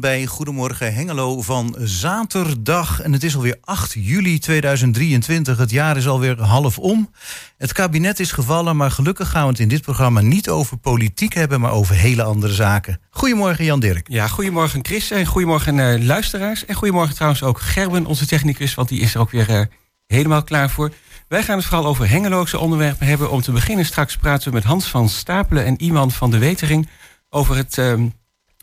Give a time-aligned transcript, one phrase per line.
[0.00, 3.00] Bij Goedemorgen Hengelo van zaterdag.
[3.00, 5.58] En het is alweer 8 juli 2023.
[5.58, 7.10] Het jaar is alweer half om.
[7.56, 11.34] Het kabinet is gevallen, maar gelukkig gaan we het in dit programma niet over politiek
[11.34, 13.00] hebben, maar over hele andere zaken.
[13.10, 14.08] Goedemorgen Jan Dirk.
[14.08, 16.64] Ja, goedemorgen Chris en goedemorgen uh, luisteraars.
[16.64, 19.60] En goedemorgen trouwens ook Gerben, onze technicus, want die is er ook weer uh,
[20.06, 20.92] helemaal klaar voor.
[21.28, 23.30] Wij gaan het vooral over Hengeloze onderwerpen hebben.
[23.30, 26.88] Om te beginnen straks praten we met Hans van Stapelen en Iman van de Wetering
[27.30, 27.94] over het uh,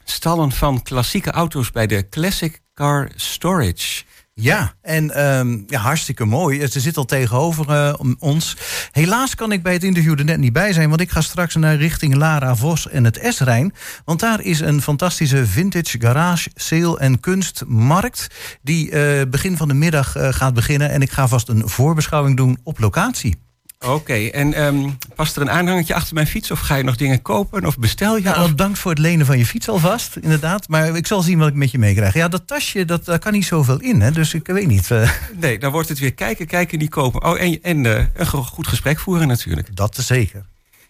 [0.06, 4.04] stallen van klassieke auto's bij de Classic Car Storage.
[4.34, 6.68] Ja, en um, ja, hartstikke mooi.
[6.68, 8.58] Ze zit al tegenover uh, ons.
[8.92, 11.56] Helaas kan ik bij het interview er net niet bij zijn, want ik ga straks
[11.56, 13.74] naar richting Lara Vos en het S-Rijn.
[14.06, 18.28] Want daar is een fantastische vintage garage, sale en kunstmarkt.
[18.62, 20.90] Die uh, begin van de middag uh, gaat beginnen.
[20.90, 23.45] En ik ga vast een voorbeschouwing doen op locatie.
[23.86, 26.52] Oké, en um, past er een aanhangertje achter mijn fiets?
[26.52, 27.66] Of ga je nog dingen kopen?
[27.66, 28.24] Of bestel je?
[28.24, 28.54] Ja, of...
[28.54, 30.68] dank voor het lenen van je fiets alvast, inderdaad.
[30.68, 32.14] Maar ik zal zien wat ik met je meekrijg.
[32.14, 34.12] Ja, dat tasje, dat, daar kan niet zoveel in, hè?
[34.12, 34.90] dus ik weet niet.
[34.90, 35.12] Uh...
[35.40, 37.24] Nee, dan wordt het weer kijken, kijken, niet kopen.
[37.24, 39.76] Oh, en, en uh, een goed gesprek voeren natuurlijk.
[39.76, 40.46] Dat zeker.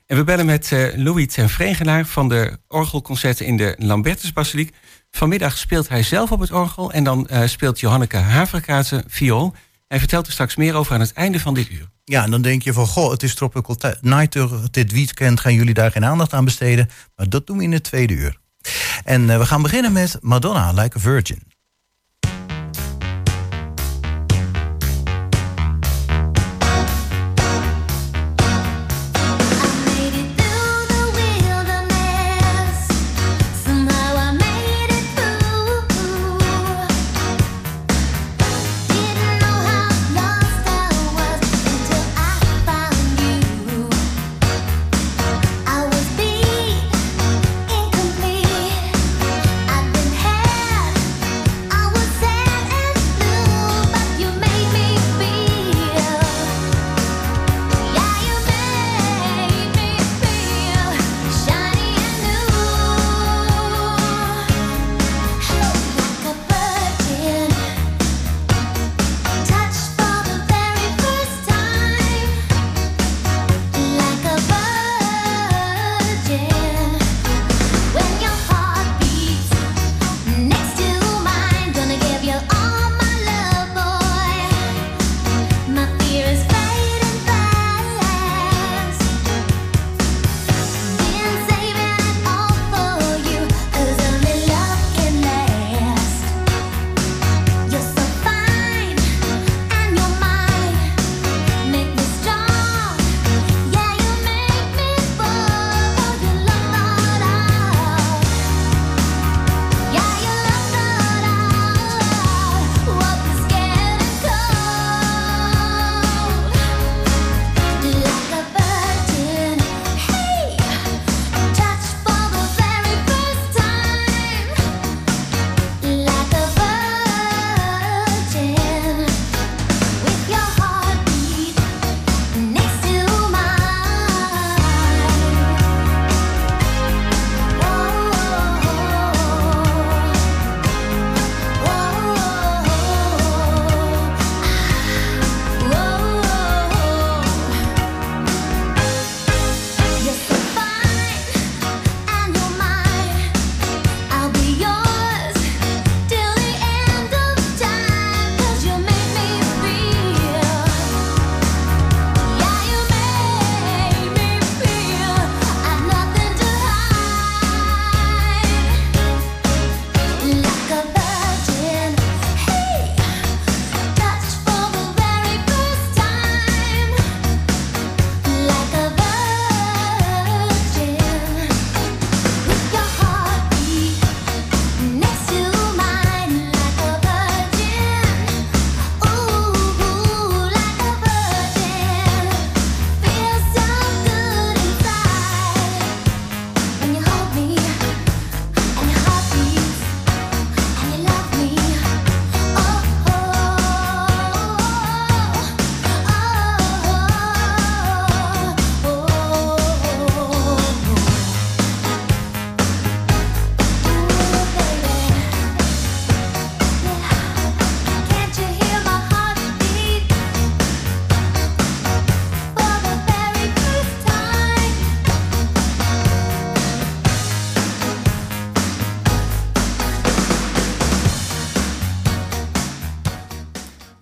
[0.06, 4.74] En we bellen met uh, Louis ten Vregenaar van de orgelconcerten in de Lambertusbasiliek.
[5.12, 9.54] Vanmiddag speelt hij zelf op het orgel en dan speelt Johanneke Haverkazen viool.
[9.96, 11.90] Hij vertelt er straks meer over aan het einde van dit uur.
[12.04, 14.38] Ja, en dan denk je van, goh, het is Tropical Night,
[14.74, 16.90] dit weekend gaan jullie daar geen aandacht aan besteden.
[17.16, 18.38] Maar dat doen we in het tweede uur.
[19.04, 21.55] En uh, we gaan beginnen met Madonna, Like a Virgin.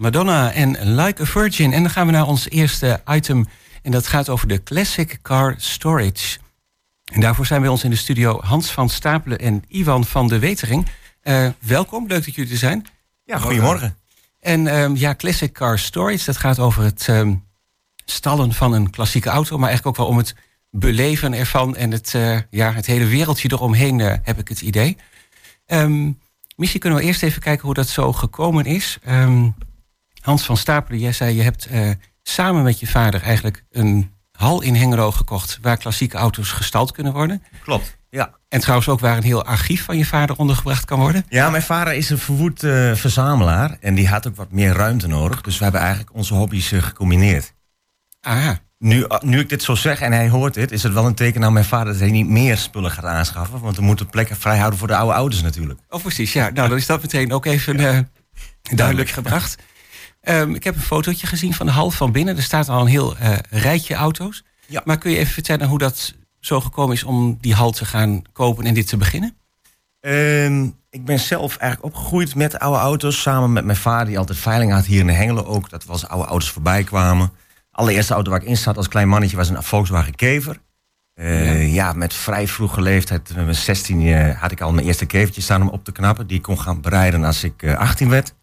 [0.04, 1.74] Madonna en Like a Virgin.
[1.74, 3.48] En dan gaan we naar ons eerste item.
[3.82, 6.38] En dat gaat over de Classic Car Storage.
[7.14, 10.40] En daarvoor zijn bij ons in de studio Hans van Stapelen en Ivan van de
[10.40, 10.88] Wetering.
[11.24, 12.86] Uh, welkom, leuk dat jullie er zijn.
[13.24, 13.98] Ja, goedemorgen.
[14.40, 17.44] En um, ja, Classic Car Storage, dat gaat over het um,
[18.06, 20.36] stallen van een klassieke auto, maar eigenlijk ook wel om het
[20.70, 24.98] beleven ervan en het, uh, ja, het hele wereldje eromheen, uh, heb ik het idee.
[25.68, 26.20] Um,
[26.56, 29.00] misschien kunnen we eerst even kijken hoe dat zo gekomen is.
[30.24, 31.90] Hans van Stapelen, jij zei je hebt uh,
[32.22, 37.14] samen met je vader eigenlijk een hal in Hengelo gekocht waar klassieke auto's gestald kunnen
[37.14, 37.44] worden.
[37.64, 37.98] Klopt.
[38.10, 38.34] Ja.
[38.50, 41.26] En trouwens ook waar een heel archief van je vader ondergebracht kan worden.
[41.30, 45.08] Ja, mijn vader is een verwoed uh, verzamelaar en die had ook wat meer ruimte
[45.08, 45.42] nodig.
[45.42, 47.54] Dus we hebben eigenlijk onze hobby's uh, gecombineerd.
[48.22, 48.50] Ah.
[48.78, 51.44] Nu, nu ik dit zo zeg en hij hoort dit, is het wel een teken
[51.44, 53.60] aan mijn vader dat hij niet meer spullen gaat aanschaffen.
[53.60, 55.80] Want we moeten plekken vrij houden voor de oude ouders natuurlijk.
[55.90, 56.34] Oh, precies.
[56.34, 58.00] Ja, nou dan is dat meteen ook even uh,
[58.76, 59.56] duidelijk gebracht.
[60.30, 62.38] Um, ik heb een fotootje gezien van de hal van binnen.
[62.38, 64.44] Er staat al een heel uh, rijtje auto's.
[64.66, 64.82] Ja.
[64.86, 68.22] Maar kun je even vertellen hoe dat zo gekomen is om die hal te gaan
[68.34, 69.36] kopen en dit te beginnen?
[70.00, 73.22] Um, ik ben zelf eigenlijk opgegroeid met oude auto's.
[73.22, 75.70] Samen met mijn vader, die altijd veiling had hier in Hengelo ook.
[75.70, 77.32] Dat we als oude auto's voorbij kwamen.
[77.72, 80.60] Allereerste auto waar ik in zat als klein mannetje was een Volkswagen Kever.
[81.16, 81.88] Uh, ja.
[81.88, 81.94] ja.
[81.94, 85.62] met vrij vroege leeftijd, met mijn 16 uh, had ik al mijn eerste kevertje staan
[85.62, 86.28] om op te knappen.
[86.28, 88.34] Die ik kon gaan bereiden als ik uh, 18 werd.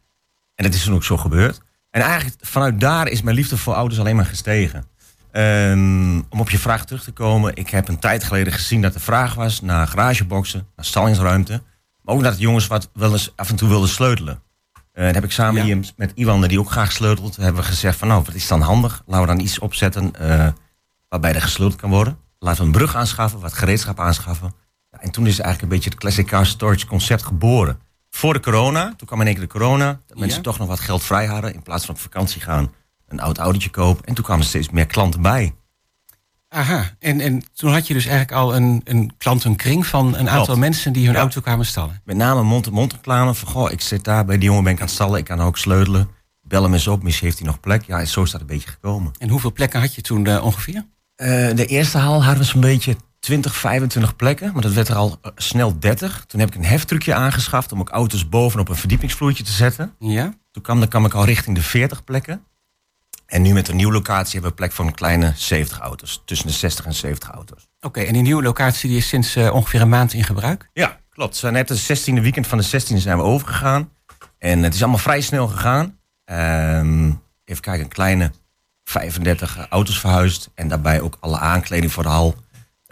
[0.54, 1.60] En dat is toen ook zo gebeurd.
[1.90, 4.84] En eigenlijk vanuit daar is mijn liefde voor auto's alleen maar gestegen.
[5.32, 7.56] Um, om op je vraag terug te komen.
[7.56, 11.62] Ik heb een tijd geleden gezien dat er vraag was naar garageboxen, naar stallingsruimte.
[12.02, 14.42] Maar ook dat de jongens wat wel eens af en toe wilden sleutelen.
[14.94, 15.74] Uh, dat heb ik samen ja.
[15.74, 18.60] hier met Iwan, die ook graag sleutelt, hebben we gezegd van nou, wat is dan
[18.60, 19.02] handig?
[19.06, 20.48] Laten we dan iets opzetten uh,
[21.08, 22.18] waarbij er gesleuteld kan worden.
[22.38, 24.54] Laten we een brug aanschaffen, wat gereedschap aanschaffen.
[24.90, 27.80] Ja, en toen is eigenlijk een beetje het Classic Car Storage concept geboren.
[28.10, 30.20] Voor de corona, toen kwam in één keer de corona, dat ja.
[30.20, 32.72] mensen toch nog wat geld vrij hadden in plaats van op vakantie gaan
[33.08, 34.04] een oud autootje kopen.
[34.04, 35.54] En toen kwamen er steeds meer klanten bij.
[36.48, 40.56] Aha, en, en toen had je dus eigenlijk al een, een klantenkring van een aantal
[40.56, 41.20] mensen die hun ja.
[41.20, 42.00] auto kwamen stallen.
[42.04, 44.84] Met name mond-to-mond reclame van, goh, ik zit daar bij die jongen ben ik aan
[44.84, 46.08] het stallen, ik kan ook sleutelen.
[46.42, 47.84] Bel hem eens op, misschien heeft hij nog plek.
[47.86, 49.12] Ja, en zo is dat een beetje gekomen.
[49.18, 50.86] En hoeveel plekken had je toen uh, ongeveer?
[51.16, 54.94] Uh, de eerste haal hadden we zo'n beetje 20, 25 plekken, maar dat werd er
[54.94, 56.24] al uh, snel 30.
[56.26, 59.94] Toen heb ik een heftrucje aangeschaft om ook auto's bovenop een verdiepingsvloertje te zetten.
[59.98, 60.34] Ja.
[60.50, 62.44] Toen kwam, dan kwam ik al richting de 40 plekken.
[63.26, 66.22] En nu met een nieuwe locatie hebben we plek voor een kleine 70 auto's.
[66.24, 67.68] Tussen de 60 en 70 auto's.
[67.76, 70.68] Oké, okay, en die nieuwe locatie die is sinds uh, ongeveer een maand in gebruik?
[70.72, 71.32] Ja, klopt.
[71.32, 73.92] We zijn net het 16e weekend van de 16e zijn we overgegaan.
[74.38, 75.98] En het is allemaal vrij snel gegaan.
[76.24, 78.32] Um, even kijken, een kleine
[78.84, 80.50] 35 auto's verhuisd.
[80.54, 82.34] En daarbij ook alle aankleding voor de hal.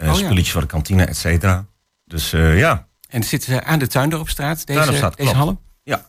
[0.01, 0.51] Uh, oh, spulletjes ja.
[0.51, 1.65] voor de kantine, et cetera.
[2.05, 2.87] Dus uh, ja.
[3.07, 5.59] En het zit aan de Tuindorpstraat, deze, Tuindorpstraat, deze hallen?
[5.83, 6.05] Ja.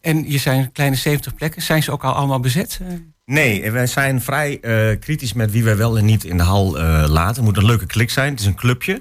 [0.00, 1.62] En je zijn kleine 70 plekken.
[1.62, 2.80] Zijn ze ook al allemaal bezet?
[3.24, 6.78] Nee, wij zijn vrij uh, kritisch met wie wij wel en niet in de hal
[6.78, 7.34] uh, laten.
[7.34, 8.30] Het moet een leuke klik zijn.
[8.30, 9.00] Het is een clubje.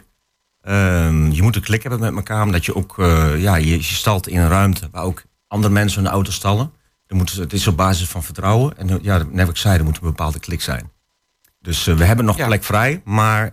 [0.62, 2.96] Um, je moet een klik hebben met elkaar, omdat je ook
[3.38, 6.72] ja, je, je stalt in een ruimte waar ook andere mensen hun auto stallen.
[7.08, 8.78] Dan moet, het is op basis van vertrouwen.
[8.78, 10.91] En ja, net wat ik zei, er moet een bepaalde klik zijn.
[11.62, 12.46] Dus we hebben nog ja.
[12.46, 13.52] plek vrij, maar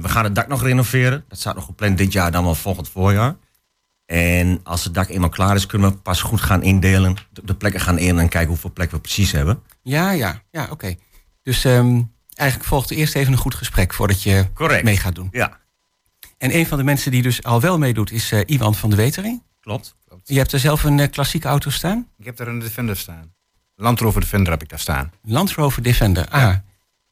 [0.00, 1.24] we gaan het dak nog renoveren.
[1.28, 3.36] Dat staat nog gepland dit jaar, dan wel volgend voorjaar.
[4.06, 7.16] En als het dak eenmaal klaar is, kunnen we pas goed gaan indelen.
[7.30, 9.62] De plekken gaan in en kijken hoeveel plekken we precies hebben.
[9.82, 10.72] Ja, ja, ja, oké.
[10.72, 10.98] Okay.
[11.42, 14.84] Dus um, eigenlijk volgt eerst even een goed gesprek voordat je Correct.
[14.84, 15.28] mee gaat doen.
[15.30, 15.58] Ja.
[16.38, 18.96] En een van de mensen die dus al wel meedoet is uh, Iwan van de
[18.96, 19.42] Wetering.
[19.60, 19.96] Klopt.
[20.08, 20.28] Klopt.
[20.28, 22.08] Je hebt er zelf een uh, klassieke auto staan?
[22.18, 23.34] Ik heb daar een Defender staan.
[23.74, 25.12] Land Rover Defender heb ik daar staan.
[25.22, 26.40] Land Rover Defender, ah.
[26.40, 26.64] Ja.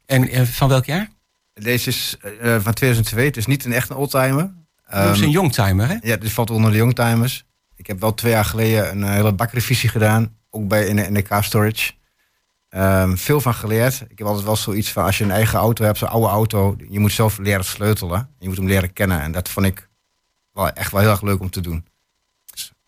[0.09, 1.09] En uh, van welk jaar?
[1.55, 2.17] Deze is
[2.59, 3.25] van 2002.
[3.27, 4.50] Het is niet een echte oldtimer.
[4.91, 5.97] Dat is een youngtimer, hè?
[6.03, 7.45] Ja, dit valt onder de youngtimers.
[7.77, 10.37] Ik heb wel twee jaar geleden een hele bakrevisie gedaan.
[10.50, 11.93] Ook bij in de, in de car storage.
[12.71, 14.05] Um, veel van geleerd.
[14.09, 16.77] Ik heb altijd wel zoiets van als je een eigen auto hebt, zo'n oude auto,
[16.88, 18.31] je moet zelf leren sleutelen.
[18.38, 19.21] Je moet hem leren kennen.
[19.21, 19.88] En dat vond ik
[20.53, 21.87] wel echt wel heel erg leuk om te doen.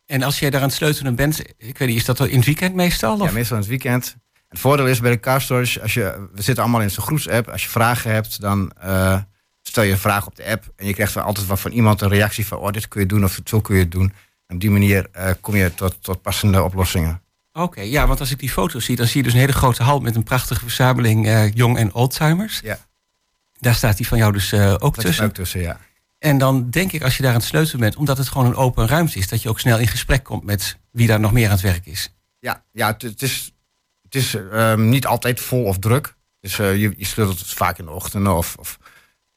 [0.06, 2.44] En als jij daar aan het sleutelen bent, ik weet niet, is dat in het
[2.44, 3.20] weekend meestal?
[3.20, 3.26] Of?
[3.26, 4.16] Ja, meestal in het weekend.
[4.50, 7.48] Het voordeel is bij de car storage, als je, we zitten allemaal in zo'n groepsapp.
[7.48, 9.18] Als je vragen hebt, dan uh,
[9.62, 10.72] stel je een vraag op de app.
[10.76, 13.24] En je krijgt altijd wat van iemand een reactie van, oh, dit kun je doen
[13.24, 14.12] of zo kun je het doen.
[14.46, 17.22] En op die manier uh, kom je tot, tot passende oplossingen.
[17.52, 19.52] Oké, okay, ja, want als ik die foto's zie, dan zie je dus een hele
[19.52, 22.60] grote hal met een prachtige verzameling uh, jong- en oldtimers.
[22.62, 22.78] Ja.
[23.58, 25.24] Daar staat die van jou dus uh, ook dat tussen.
[25.24, 25.80] Ook tussen, ja.
[26.18, 28.54] En dan denk ik, als je daar aan het sleutelen bent, omdat het gewoon een
[28.54, 31.46] open ruimte is, dat je ook snel in gesprek komt met wie daar nog meer
[31.46, 32.14] aan het werk is.
[32.38, 33.52] Ja, ja het, is,
[34.10, 36.14] het is um, niet altijd vol of druk.
[36.40, 38.78] Dus uh, je, je sleutelt vaak in de ochtend of, of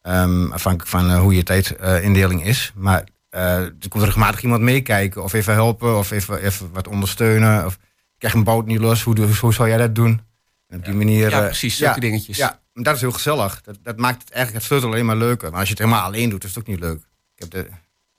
[0.01, 2.71] um, afhankelijk van uh, hoe je tijdindeling is.
[2.75, 7.65] Maar er komt regelmatig iemand meekijken of even helpen of even, even wat ondersteunen.
[7.65, 7.79] Of, ik
[8.17, 10.21] krijg een boot niet los, hoe, hoe zou jij dat doen?
[10.67, 11.29] En op die manier...
[11.29, 12.37] Ja, eh, precies, zulke dingetjes.
[12.37, 13.61] Ja, dat is heel gezellig.
[13.61, 15.49] Dat, dat maakt het eigenlijk het sleutel alleen maar leuker.
[15.49, 16.97] Maar als je het helemaal alleen doet, is het ook niet leuk.
[17.35, 17.69] Ik heb de,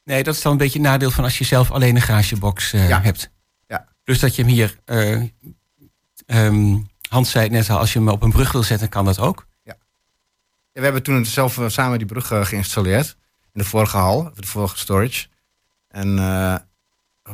[0.05, 2.73] Nee, dat is dan een beetje het nadeel van als je zelf alleen een garagebox
[2.73, 3.01] eh, Ja.
[3.03, 3.31] hebt.
[3.67, 3.89] Ja.
[4.05, 5.23] Dus dat je hem hier, eh
[6.27, 6.77] ehm,
[7.09, 9.19] Hans zei het net al, als je hem op een brug wil zetten, kan dat
[9.19, 9.47] ook.
[9.63, 9.77] Ja,
[10.73, 13.17] we hebben toen zelf eh, samen die brug eh, geïnstalleerd.
[13.53, 15.27] In de vorige hal, de vorige storage.
[15.89, 16.57] En eh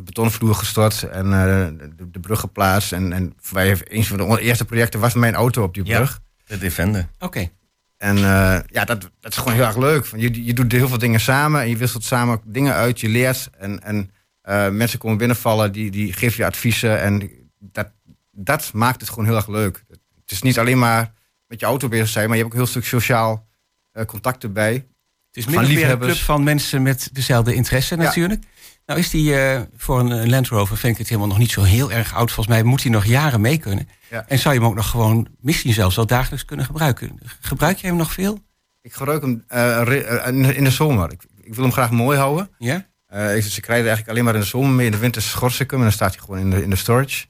[0.03, 1.67] betonvloer gestort en eh,
[1.97, 2.91] de, de brug geplaatst.
[2.91, 5.95] En, en mij, een van de eerste projecten was mijn auto op die Ja.
[5.97, 6.19] brug.
[6.45, 7.07] De Defender.
[7.19, 7.49] Oké.
[7.97, 10.05] En eh, ja, dat, dat is gewoon heel erg leuk.
[10.15, 13.49] Je, je doet heel veel dingen samen en je wisselt samen dingen uit, je leert.
[13.57, 17.01] En, en eh, mensen komen binnenvallen, die, die geven je adviezen.
[17.01, 17.29] En
[17.59, 17.91] dat,
[18.31, 19.83] dat maakt het gewoon heel erg leuk.
[19.89, 21.13] Het is niet alleen maar
[21.47, 23.47] met je auto bezig zijn, maar je hebt ook een heel stuk sociaal
[23.91, 24.73] eh, contact erbij.
[24.73, 28.01] Het is meer een club van mensen met dezelfde interesse Ja.
[28.01, 28.43] natuurlijk.
[28.85, 31.63] Nou is die eh, voor een Land Rover, vind ik het helemaal nog niet zo
[31.63, 32.31] heel erg oud.
[32.31, 33.89] Volgens mij moet hij nog jaren mee kunnen.
[34.09, 34.25] Ja.
[34.27, 37.19] En zou je hem ook nog gewoon, misschien zelfs wel dagelijks kunnen gebruiken.
[37.41, 38.39] Gebruik je hem nog veel?
[38.81, 41.11] Ik gebruik hem eh, in de zomer.
[41.11, 42.49] Ik, ik wil hem graag mooi houden.
[42.57, 42.75] Ja?
[43.11, 44.85] Ik, ze krijgen eigenlijk alleen maar in de zomer mee.
[44.85, 46.75] In de winter schors ik hem en dan staat hij gewoon in de, in de
[46.75, 47.25] storage.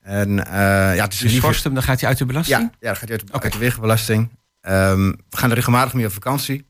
[0.00, 0.52] En eh,
[0.96, 2.60] ja, het is Dus schorst hem, dan gaat hij uit de belasting?
[2.60, 3.42] Ja, ja, dat gaat uit, Oké.
[3.42, 4.30] uit de wegenbelasting.
[4.60, 6.66] Ehm, we gaan er regelmatig mee op vakantie.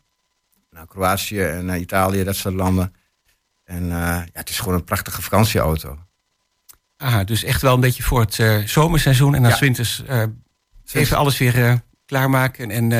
[0.70, 2.94] Naar Kroatië en naar Italië, dat soort landen.
[3.64, 5.98] En eh, ja, het is gewoon een prachtige vakantieauto.
[6.96, 9.34] Aha, dus echt wel een beetje voor het eh, zomerseizoen.
[9.34, 9.58] En dan Ja.
[9.58, 10.02] winters
[10.92, 12.70] even alles weer klaarmaken.
[12.70, 12.90] En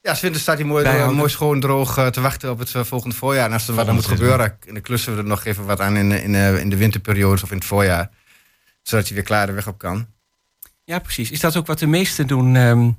[0.00, 1.16] Ja, Swinter staat hij mooi, Bijhouden.
[1.16, 3.46] mooi schoon droog te wachten op het volgende voorjaar.
[3.46, 5.80] En als er wat aan moet gebeuren, en dan klussen we er nog even wat
[5.80, 8.10] aan in, in, in de winterperiode of in het voorjaar.
[8.88, 10.06] Zodat hij weer klaar de weg op kan.
[10.84, 11.30] ja, precies.
[11.30, 12.56] Is dat ook wat de meesten doen?
[12.56, 12.90] ehm,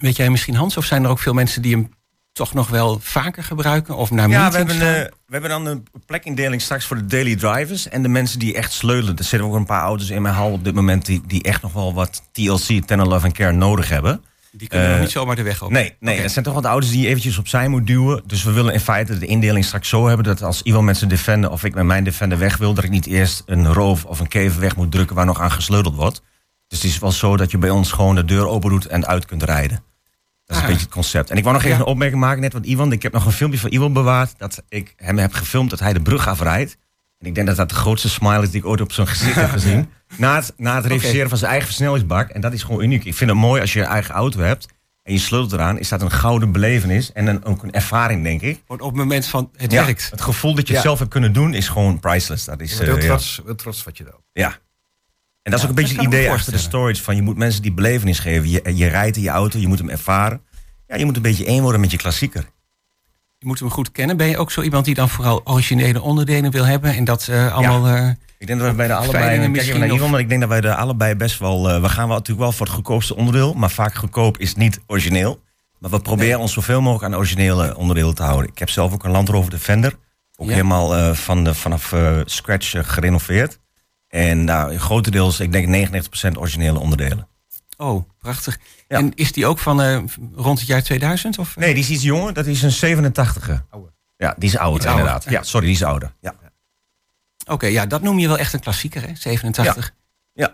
[0.00, 0.76] weet jij misschien Hans?
[0.76, 1.92] Of zijn er ook veel mensen die hem
[2.32, 3.96] toch nog wel vaker gebruiken?
[3.96, 7.36] Of naar Ja, we hebben, eh, we hebben dan een plekindeling straks voor de daily
[7.36, 7.88] drivers.
[7.88, 9.16] En de mensen die echt sleutelen.
[9.16, 11.06] Er zitten ook een paar auto's in mijn hal op dit moment...
[11.06, 14.24] die, die echt nog wel wat TLC, Tender Love and Care nodig hebben.
[14.52, 15.70] Die kunnen nog eh, niet zomaar de weg op.
[15.70, 18.22] Nee, nee het zijn toch wat auto's die je eventjes opzij moet duwen.
[18.26, 20.24] Dus we willen in feite de indeling straks zo hebben...
[20.24, 22.74] dat als iemand met zijn Defender of ik met mijn Defender weg wil...
[22.74, 25.16] dat ik niet eerst een roof of een kever weg moet drukken...
[25.16, 26.22] waar nog aan gesleuteld wordt.
[26.68, 28.86] Dus het is wel zo dat je bij ons gewoon de deur open doet...
[28.86, 29.82] en uit kunt rijden.
[30.44, 30.62] Dat is Ah.
[30.62, 31.30] een beetje het concept.
[31.30, 31.82] En ik wou nog even Ja.
[31.82, 32.92] een opmerking maken, net wat Iwan.
[32.92, 34.34] Ik heb nog een filmpje van Iwan bewaard.
[34.38, 36.76] Dat ik hem heb gefilmd dat hij de brug afrijdt.
[37.20, 39.34] En ik denk dat dat de grootste smile is die ik ooit op zijn gezicht
[39.34, 39.88] heb gezien.
[40.16, 42.28] Na het, na het reviseren van zijn eigen versnellingsbak.
[42.28, 43.04] En dat is gewoon uniek.
[43.04, 44.66] Ik vind het mooi als je je eigen auto hebt.
[45.02, 45.78] En je sleutelt eraan.
[45.78, 47.12] Is dat een gouden belevenis.
[47.12, 48.62] En een, ook een ervaring, denk ik.
[48.66, 50.10] Wordt op het moment van het Ja, werkt.
[50.10, 52.44] Het gevoel dat je het zelf hebt kunnen doen is gewoon priceless.
[52.44, 54.20] Dat is, heel eh, trots, heel trots wat je doet.
[54.32, 54.58] Ja.
[55.42, 57.02] En dat is Ja, ook een beetje het idee achter de storage.
[57.02, 58.50] Van je moet mensen die belevenis geven.
[58.50, 60.42] Je, je rijdt in je auto, je moet hem ervaren.
[60.86, 62.44] Ja, je moet een beetje één worden met je klassieker.
[63.40, 64.16] Je moet hem goed kennen.
[64.16, 66.94] Ben je ook zo iemand die dan vooral originele onderdelen wil hebben?
[66.94, 67.86] En dat eh, allemaal...
[67.86, 70.48] eh, Ik denk dat we bij de allebei, kijk even naar maar ik denk dat
[70.50, 73.54] wij de allebei best wel, eh, we gaan wel natuurlijk wel voor het goedkoopste onderdeel,
[73.54, 75.40] maar vaak goedkoop is niet origineel.
[75.78, 78.50] Maar we proberen ons zoveel mogelijk aan originele onderdelen te houden.
[78.50, 79.94] Ik heb zelf ook een Land Rover Defender,
[80.36, 80.52] ook Ja.
[80.52, 81.94] helemaal van de, vanaf
[82.24, 83.58] scratch gerenoveerd.
[84.08, 85.90] En daar grotendeels, ik denk
[86.34, 87.28] 99% originele onderdelen.
[87.76, 88.58] oh, prachtig.
[88.90, 88.96] Ja.
[88.98, 90.02] En is die ook van eh,
[90.34, 91.38] rond het jaar 2000?
[91.38, 93.52] Of, Nee, die is iets jonger, dat is een 87e.
[93.70, 93.92] Ouder.
[94.16, 95.24] Ja, die is ouder inderdaad.
[95.28, 96.12] Ja, sorry, die is ouder.
[96.20, 96.34] Ja.
[97.46, 99.14] Oké, ja, dat noem je wel echt een klassieker, hè?
[99.14, 99.94] 87.
[100.32, 100.52] Ja.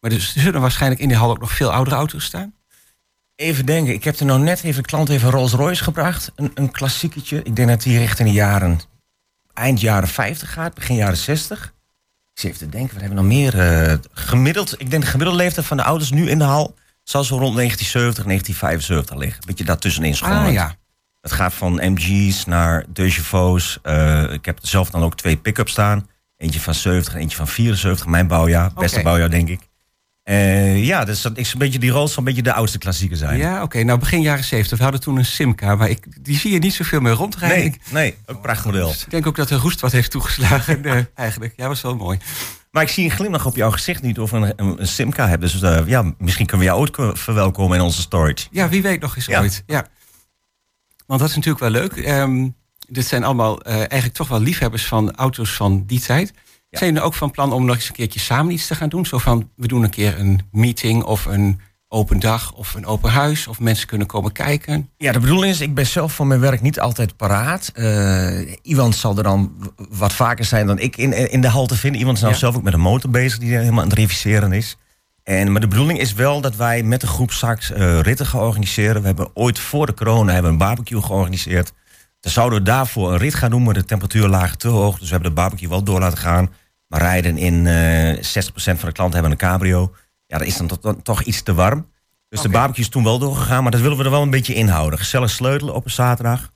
[0.00, 2.54] Maar dus er zullen waarschijnlijk in de hal ook nog veel oudere auto's staan.
[3.36, 6.32] Even denken, ik heb er nou net even een klant even Rolls Royce gebracht.
[6.36, 7.42] Een, een klassieketje.
[7.42, 8.80] Ik denk dat die richting de jaren,
[9.54, 11.64] eind jaren 50 gaat, begin jaren 60.
[12.32, 13.58] Ik zit even te denken, wat hebben we nog meer?
[13.58, 16.74] eh, gemiddeld, ik denk de gemiddelde leeftijd van de auto's nu in de hal
[17.10, 19.40] zal zo rond 1970, 1975 liggen.
[19.40, 20.46] Een beetje daartussenin schommelen.
[20.46, 20.74] Ah ja.
[21.20, 23.78] Het gaat van MG's naar De Chevau's.
[23.82, 26.08] Eh, ik heb zelf dan ook twee pick-ups staan.
[26.36, 28.06] Eentje van 70 en eentje van 74.
[28.06, 29.69] Mijn bouwjaar, beste bouwjaar denk ik.
[30.30, 33.16] Eh, ja, dus dat is een beetje, die Rolls zal een beetje de oudste klassieker
[33.16, 33.38] zijn.
[33.38, 33.82] Ja, oké.
[33.82, 34.76] Nou, begin jaren 70.
[34.78, 37.58] We hadden toen een Simca, maar ik, die zie je niet zoveel meer rondrijden.
[37.58, 38.94] Nee, Ik nee, ook een prachtmodel.
[39.08, 41.52] denk ook dat de roest wat heeft toegeslagen, eh, eigenlijk.
[41.56, 42.18] Ja, was wel mooi.
[42.70, 45.40] Maar ik zie een glimlach op jouw gezicht niet of een, een, een Simca hebt.
[45.40, 48.46] Dus eh, ja, misschien kunnen we jou ooit ko- verwelkomen in onze storage.
[48.50, 49.40] Ja, wie weet nog eens Ja.
[49.40, 49.62] ooit.
[49.66, 49.86] Ja.
[51.06, 51.92] Want dat is natuurlijk wel leuk.
[51.96, 52.48] Ehm,
[52.88, 56.32] dit zijn allemaal eigenlijk toch wel liefhebbers van auto's van die tijd.
[56.70, 56.78] Ja.
[56.78, 59.06] Zijn jullie ook van plan om nog eens een keertje samen iets te gaan doen?
[59.06, 63.10] Zo van, we doen een keer een meeting of een open dag of een open
[63.10, 63.46] huis.
[63.46, 64.88] Of mensen kunnen komen kijken.
[64.96, 67.70] Ja, de bedoeling is, ik ben zelf voor mijn werk niet altijd paraat.
[67.74, 69.52] Eh Iwan zal er dan
[69.90, 72.00] wat vaker zijn dan ik in, in de hal te vinden.
[72.00, 72.38] Iwan is nou Ja.
[72.38, 74.76] zelf ook met een motor bezig die helemaal aan het reviseren is.
[75.22, 78.40] En, maar de bedoeling is wel dat wij met de groep straks eh, ritten gaan
[78.40, 79.00] organiseren.
[79.00, 81.72] We hebben ooit voor de corona hebben een barbecue georganiseerd.
[82.20, 84.98] Dan zouden we daarvoor een rit gaan doen, maar de temperatuur lagen te hoog.
[84.98, 86.50] Dus we hebben de barbecue wel door laten gaan.
[86.90, 88.20] Maar rijden in eh 60%
[88.52, 89.94] van de klanten hebben een cabrio.
[90.26, 91.86] Ja, dat is dan toch, toch iets te warm.
[92.28, 94.54] Dus de barbecue is toen wel doorgegaan, maar dat willen we er wel een beetje
[94.54, 94.98] inhouden.
[94.98, 96.50] Gezellig sleutelen op een zaterdag.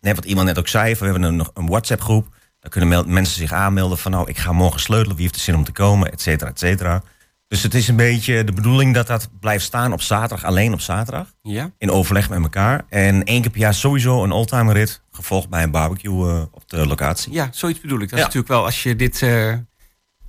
[0.00, 2.28] Net wat iemand net ook zei, we hebben een, een WhatsApp groep.
[2.60, 5.16] Daar kunnen mensen zich aanmelden van nou, ik ga morgen sleutelen.
[5.16, 7.02] Wie heeft de zin om te komen, et cetera, et cetera.
[7.54, 10.80] Dus het is een beetje de bedoeling dat dat blijft staan op zaterdag, alleen op
[10.80, 11.34] zaterdag.
[11.42, 11.70] Ja?
[11.78, 12.84] In overleg met elkaar.
[12.88, 15.02] En één keer per jaar sowieso een oldtimer rit.
[15.10, 17.32] Gevolgd bij een barbecue eh, op de locatie.
[17.32, 18.08] ja, zoiets bedoel ik.
[18.10, 18.16] Dat Ja.
[18.18, 19.52] is natuurlijk wel, als je, dit, eh,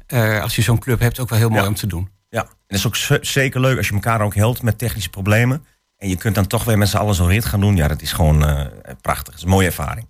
[0.06, 1.68] eh, als je zo'n club hebt, ook wel heel mooi Ja.
[1.68, 2.10] om te doen.
[2.30, 5.66] Ja, en het is ook zeker leuk als je elkaar ook helpt met technische problemen.
[5.98, 7.76] En je kunt dan toch weer met z'n allen zo'n rit gaan doen.
[7.76, 8.70] Ja, dat is gewoon
[9.02, 9.26] prachtig.
[9.26, 10.08] Dat is een mooie ervaring.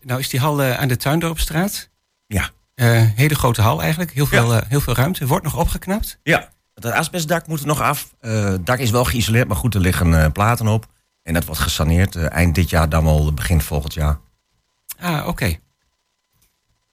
[0.00, 1.90] Nou is die hal aan de Tuindorpstraat.
[2.26, 2.50] Ja.
[2.74, 4.12] Eh, hele grote hal eigenlijk.
[4.12, 5.26] Heel veel, eh, heel veel ruimte.
[5.26, 6.18] Wordt nog opgeknapt.
[6.22, 8.14] Ja, het asbestdak moet er nog af.
[8.20, 10.86] Eh, het dak is wel geïsoleerd, maar goed, er liggen eh, platen op.
[11.22, 14.18] En dat wordt gesaneerd eh, eind dit jaar, dan wel begin volgend jaar.
[14.98, 15.56] Ah, oké.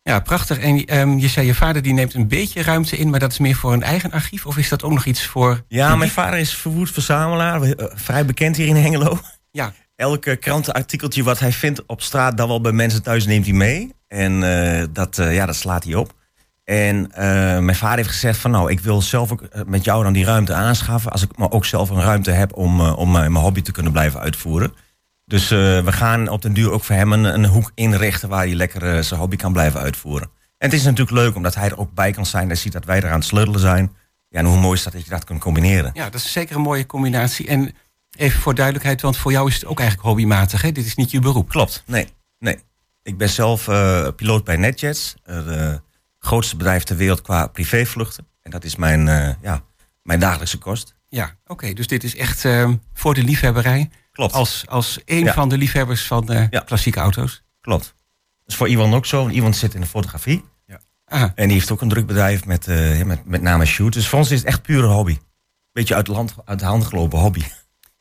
[0.04, 0.58] Ja, prachtig.
[0.60, 3.38] En ehm, je zei je vader die neemt een beetje ruimte in, maar dat is
[3.40, 4.46] meer voor een eigen archief?
[4.46, 5.64] Of is dat ook nog iets voor...
[5.68, 9.20] Ja, mijn vader is verwoed verzamelaar, eh, vrij bekend hier in Hengelo.
[9.52, 13.54] Ja, Elke krantenartikeltje wat hij vindt op straat, dan wel bij mensen thuis, neemt hij
[13.54, 13.94] mee.
[14.10, 16.14] En eh, dat, eh, ja, dat slaat hij op.
[16.64, 17.24] En eh,
[17.60, 20.54] mijn vader heeft gezegd van nou, ik wil zelf ook met jou dan die ruimte
[20.54, 21.12] aanschaffen.
[21.12, 24.20] Als ik maar ook zelf een ruimte heb om, om mijn hobby te kunnen blijven
[24.20, 24.74] uitvoeren.
[25.26, 28.54] Dus we gaan op den duur ook voor hem een, een hoek inrichten waar hij
[28.54, 30.30] lekker zijn hobby kan blijven uitvoeren.
[30.58, 32.48] En het is natuurlijk leuk omdat hij er ook bij kan zijn.
[32.48, 33.96] Hij ziet dat wij er aan het sleutelen zijn.
[34.30, 35.92] Ja, en hoe mooi is dat dat je dat kunt combineren.
[35.94, 37.48] ja, dat is zeker een mooie combinatie.
[37.48, 37.76] En
[38.18, 40.62] even voor duidelijkheid, want voor jou is het ook eigenlijk hobbymatig.
[40.62, 40.72] Hè?
[40.72, 41.50] Dit is niet je beroep.
[41.50, 42.08] Klopt, nee.
[42.40, 42.60] nee.
[43.10, 45.16] Ik ben zelf eh, piloot bij NetJets.
[45.24, 45.82] Het
[46.20, 48.28] grootste bedrijf ter wereld qua privévluchten.
[48.42, 49.62] En dat is mijn, eh, ja,
[50.04, 50.96] mijn dagelijkse kost.
[51.08, 51.74] Ja, oké.
[51.74, 52.46] dus dit is echt
[52.94, 53.90] voor de liefhebberij.
[54.12, 55.34] Klopt, Als, als een Ja.
[55.34, 56.60] van de liefhebbers van eh, Ja.
[56.60, 57.44] klassieke auto's.
[57.62, 57.96] klopt.
[58.46, 59.28] Dus voor Iwan ook zo.
[59.28, 60.44] Iwan zit in de fotografie.
[61.06, 63.94] Ah, En die heeft ook een druk bedrijf met, eh, ja, met, met name shoot.
[63.94, 65.18] Dus voor ons is het echt pure hobby.
[65.72, 67.44] Beetje uit de, hand, uit de hand gelopen hobby.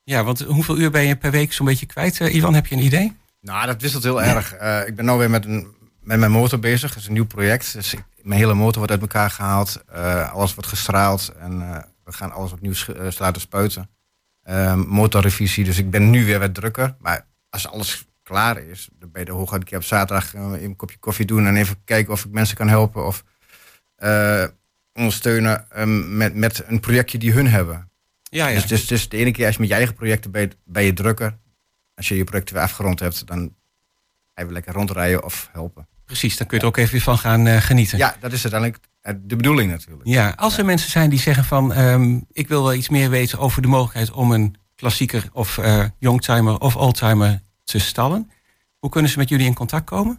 [0.05, 2.55] ja, want hoeveel uur ben je per week zo'n beetje kwijt, eh, Ivan?
[2.55, 3.17] Heb je een idee?
[3.41, 4.53] Nou, dat wisselt heel erg.
[4.55, 6.89] Eh, ik ben nu weer met, een, met mijn motor bezig.
[6.91, 7.73] Dat is een nieuw project.
[7.73, 9.83] Dus ik- mijn hele motor wordt uit elkaar gehaald.
[9.89, 11.33] Eh, alles wordt gestraald.
[11.39, 12.75] En eh, we gaan alles opnieuw
[13.19, 13.91] laten spuiten.
[14.43, 15.65] Ehm, motorrevisie.
[15.65, 16.95] Dus ik ben nu weer wat drukker.
[17.01, 20.77] Maar als alles klaar is, dan ben je er hooguit een keer op zaterdag een
[20.77, 21.47] kopje koffie doen.
[21.47, 23.07] En even kijken of ik mensen kan helpen.
[23.07, 23.25] Of
[24.93, 27.91] ondersteunen ehm, met, met een projectje die hun hebben.
[28.23, 28.55] Ja, ja.
[28.55, 30.93] Dus, dus, dus de ene keer als je met je eigen projecten bent, ben je
[30.93, 31.39] drukker.
[31.99, 33.55] Als je je projecten weer afgerond hebt, dan
[34.35, 35.87] even lekker rondrijden of helpen.
[36.05, 36.37] precies.
[36.37, 37.99] Dan kun je er ook even weer van gaan eh, genieten.
[37.99, 40.09] Ja, dat is uiteindelijk eh, de bedoeling natuurlijk.
[40.09, 41.73] Ja, als er mensen zijn die zeggen van...
[41.73, 45.85] ehm, ik wil wel iets meer weten over de mogelijkheid om een klassieker of eh
[45.99, 48.31] youngtimer of oldtimer te stallen.
[48.79, 50.19] Hoe kunnen ze met jullie in contact komen?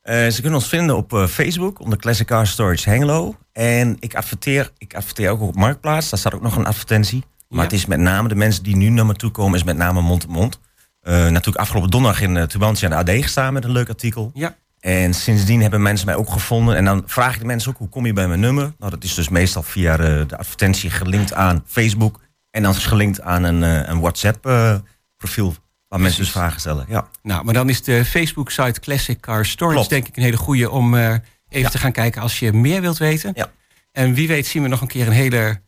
[0.00, 3.36] Eh, ze kunnen ons vinden op eh, Facebook onder Classic Car Storage Hengelo.
[3.52, 6.10] En ik adverteer, ik adverteer ook op Marktplaats.
[6.10, 7.24] Daar staat ook nog een advertentie.
[7.48, 7.64] Maar Ja.
[7.64, 10.00] het is met name de mensen die nu naar me toe komen, is met name
[10.00, 10.54] mond-to-mond.
[10.54, 10.65] Eh,
[11.12, 14.30] natuurlijk afgelopen donderdag in uh, Tubantia aan de AD gestaan met een leuk artikel.
[14.34, 14.56] Ja.
[14.80, 16.76] En sindsdien hebben mensen mij ook gevonden.
[16.76, 18.72] En dan vraag ik de mensen ook, hoe kom je bij mijn nummer?
[18.78, 22.20] Nou, dat is dus meestal via eh, de advertentie gelinkt aan Facebook.
[22.50, 25.54] En dan is gelinkt aan een, eh, een WhatsApp-profiel.
[25.88, 26.86] waar mensen dus vragen stellen.
[26.88, 27.08] Ja.
[27.22, 29.88] Nou, maar dan is de Facebook-site Classic Car Klopt.
[29.88, 31.68] denk ik een hele goede om eh, even Ja.
[31.68, 33.32] te gaan kijken als je meer wilt weten.
[33.34, 33.50] Ja.
[33.92, 35.60] En wie weet zien we nog een keer een hele,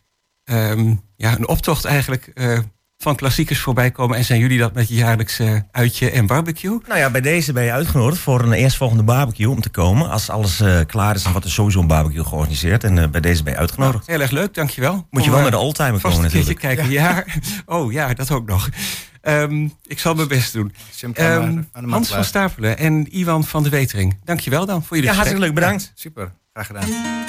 [0.45, 2.59] ehm, ja, een optocht eigenlijk eh,
[2.99, 4.17] van klassiekers voorbij komen.
[4.17, 6.79] En zijn jullie dat met je jaarlijkse uitje en barbecue?
[6.87, 10.11] Nou ja, bij deze ben je uitgenodigd voor een eerstvolgende barbecue om te komen.
[10.11, 12.85] Als alles eh, klaar is, dan wordt er sowieso een barbecue georganiseerd.
[12.85, 14.07] En eh, bij deze ben je uitgenodigd.
[14.07, 15.07] Heel erg leuk, dankjewel.
[15.11, 16.59] Moet je wel eh, naar de oldtimer komen natuurlijk.
[16.59, 16.91] kijken.
[16.91, 17.25] Ja.
[17.67, 18.69] Oh ja, dat ook nog.
[19.21, 20.73] Ehm, ik zal mijn best doen.
[21.01, 22.25] Ehm, maar aan de Hans van.
[22.25, 24.17] Stapelen en Iwan van de Wetering.
[24.25, 25.39] Dankjewel dan voor jullie Ja, gesprek.
[25.39, 25.55] hartstikke leuk.
[25.55, 25.93] Bedankt.
[25.95, 27.28] Super, graag gedaan.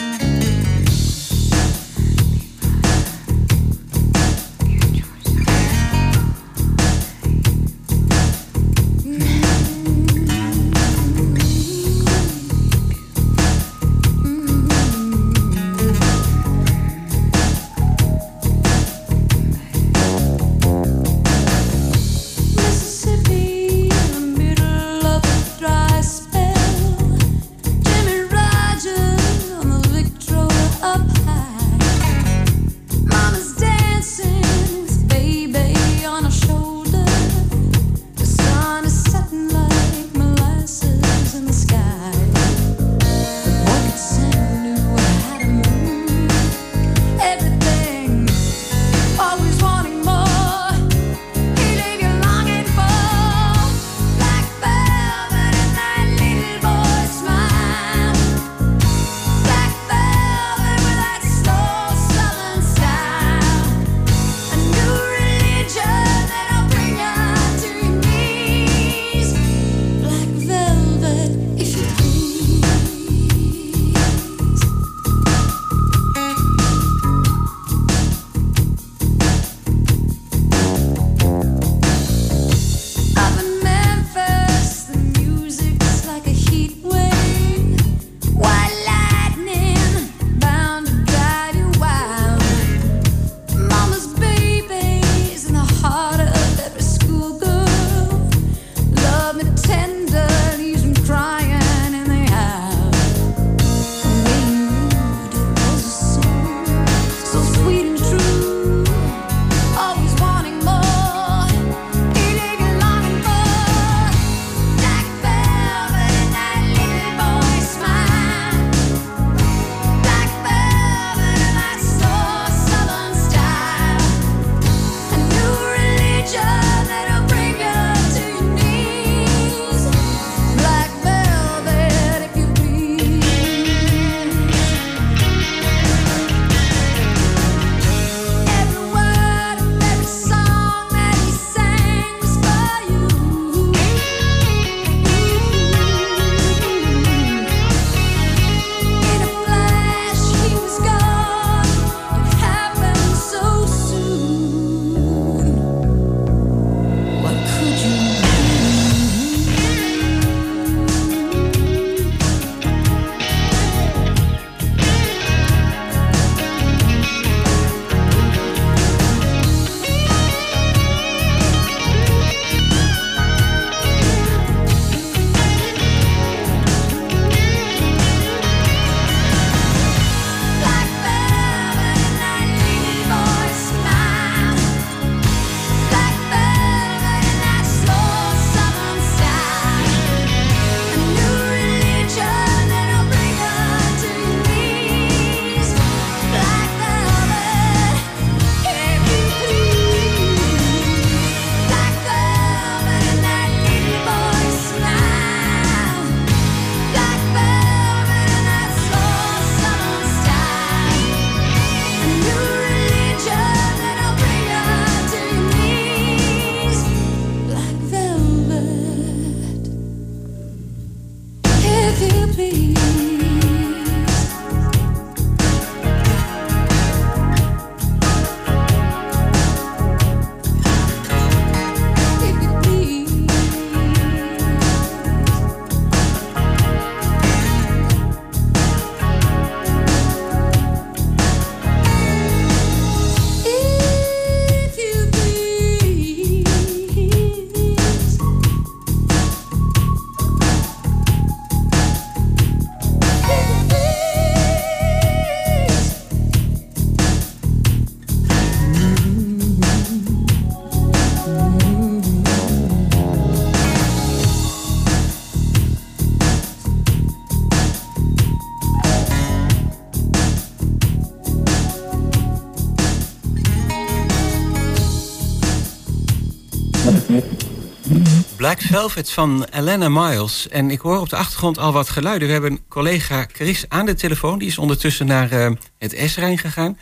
[278.39, 280.49] Black Velvet van Elena Miles.
[280.49, 282.27] En ik hoor op de achtergrond al wat geluiden.
[282.27, 284.39] We hebben collega Chris aan de telefoon.
[284.39, 286.77] Die is ondertussen naar uh, het S-Rijn gegaan.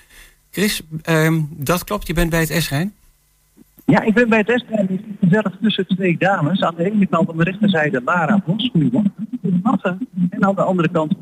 [0.52, 2.94] Chris, uh, dat klopt, je bent bij het S-Rijn?
[3.86, 6.62] Ja, ik ben bij het S-Rijn gezellig tussen twee dames.
[6.62, 8.72] Aan de ene kant aan de rechterzijde Lara Bos.
[10.30, 11.14] En aan de andere kant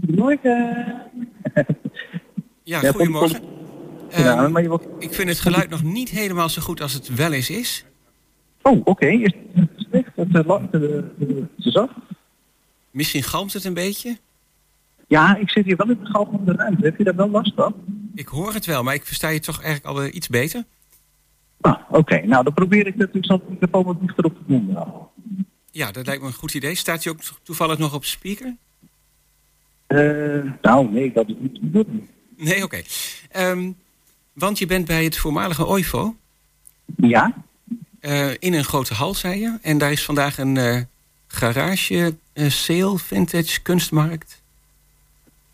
[0.00, 0.86] Goedemorgen.
[2.62, 3.42] Ja, goedemorgen.
[4.18, 7.50] Um, je Ik vind het geluid nog niet helemaal zo goed als het wel eens
[7.50, 7.84] is.
[8.68, 8.90] Oh, oké.
[8.90, 9.14] Okay.
[9.14, 10.10] Is het slecht?
[10.14, 10.32] Het
[10.70, 11.94] te, te zacht?
[12.90, 14.18] Misschien galmt het een beetje?
[15.06, 16.84] Ja, ik zit hier wel in de galmende ruimte.
[16.84, 17.74] Heb je daar wel last van?
[18.14, 20.64] Ik hoor het wel, maar ik versta je toch eigenlijk al iets beter.
[21.60, 22.26] Ah, oké.
[22.26, 25.08] Nou, dan probeer ik natuurlijk zo de microfoon wat dichter op mond houden.
[25.70, 26.74] Ja, dat lijkt me een goed idee.
[26.74, 28.56] Staat hij ook toevallig nog op speaker?
[29.88, 32.08] Uh, nou, nee, dat is niet bedoeling.
[32.36, 32.82] Nee, oké.
[33.32, 33.50] Okay.
[33.50, 33.76] Um,
[34.32, 36.16] want je bent bij het voormalige OIVO.
[36.96, 37.46] Ja.
[38.00, 39.58] Uh, in een grote hal, zei je.
[39.62, 40.76] En daar is vandaag een uh,
[41.26, 44.42] garage, uh, sale, vintage, kunstmarkt.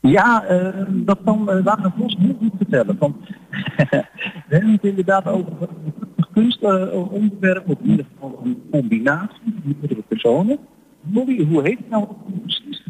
[0.00, 0.44] Ja,
[0.90, 2.98] dat kan uh, Wagner Vos goed vertellen.
[2.98, 3.16] Want
[3.88, 4.04] we
[4.48, 5.68] hebben het inderdaad over
[6.32, 10.58] kunstonderwerp, of in ieder geval een combinatie van meerdere personen.
[11.00, 12.08] Molly, hoe heet het nou
[12.42, 12.82] precies?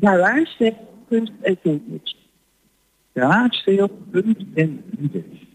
[0.00, 0.74] Garage,
[1.08, 2.14] kunst en vintage.
[3.14, 5.46] Garage, kunst en vintage.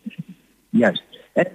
[0.69, 1.06] Juist.
[1.37, 1.47] En,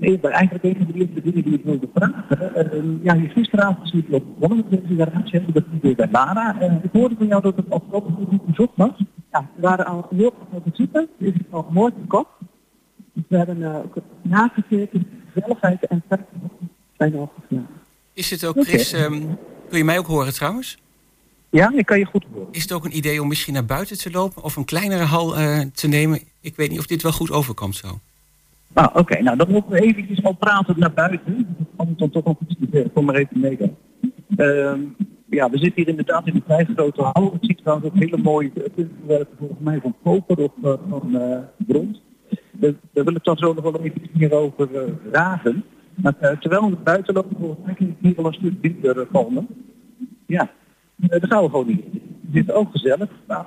[0.00, 2.74] uh, eigenlijk een van de eerste dingen die ik wilde vragen.
[2.74, 6.56] Uh, ja, gisteravond is het op begonnen met deze garage, dat is bij Lara.
[6.60, 8.90] Uh, ik hoorde van jou dat het afgelopen goed bezocht was.
[9.32, 12.28] Ja, we waren al heel veel visite, is het al mooi gekocht.
[13.12, 16.02] Dus we hebben uh, ook nagekeken, gezelligheid en
[16.96, 17.32] zijn al.
[18.12, 19.06] Is het ook, Chris, okay.
[19.06, 20.78] um, kun je mij ook horen trouwens?
[21.50, 22.48] Ja, ik kan je goed horen.
[22.50, 25.38] Is het ook een idee om misschien naar buiten te lopen of een kleinere hal
[25.38, 26.20] uh, te nemen?
[26.40, 28.00] Ik weet niet of dit wel goed overkomt zo.
[28.76, 29.22] Ah, oké.
[29.22, 31.46] Nou, dan moeten we eventjes al praten naar buiten.
[31.58, 32.92] Dat kan dan toch nog iets.
[32.92, 33.76] Kom maar even mee dan.
[34.36, 34.72] Uh,
[35.28, 37.32] ja, we zitten hier inderdaad in een vrij grote hal.
[37.32, 41.38] Het ziet trouwens ook hele mooie kunstwerken volgens mij van koper of uh, van uh,
[41.66, 42.02] brons.
[42.52, 45.64] Daar wil ik dan zo nog wel even meer over uh, ragen.
[45.94, 49.46] Maar terwijl we buiten lopen, volgens mij kan hier wel een stuk minder komen.
[50.26, 50.50] Ja,
[50.96, 51.84] daar gaan we gewoon niet.
[52.32, 53.10] Het is ook gezellig.
[53.26, 53.44] Nou,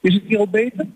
[0.00, 0.86] is het hier al beter?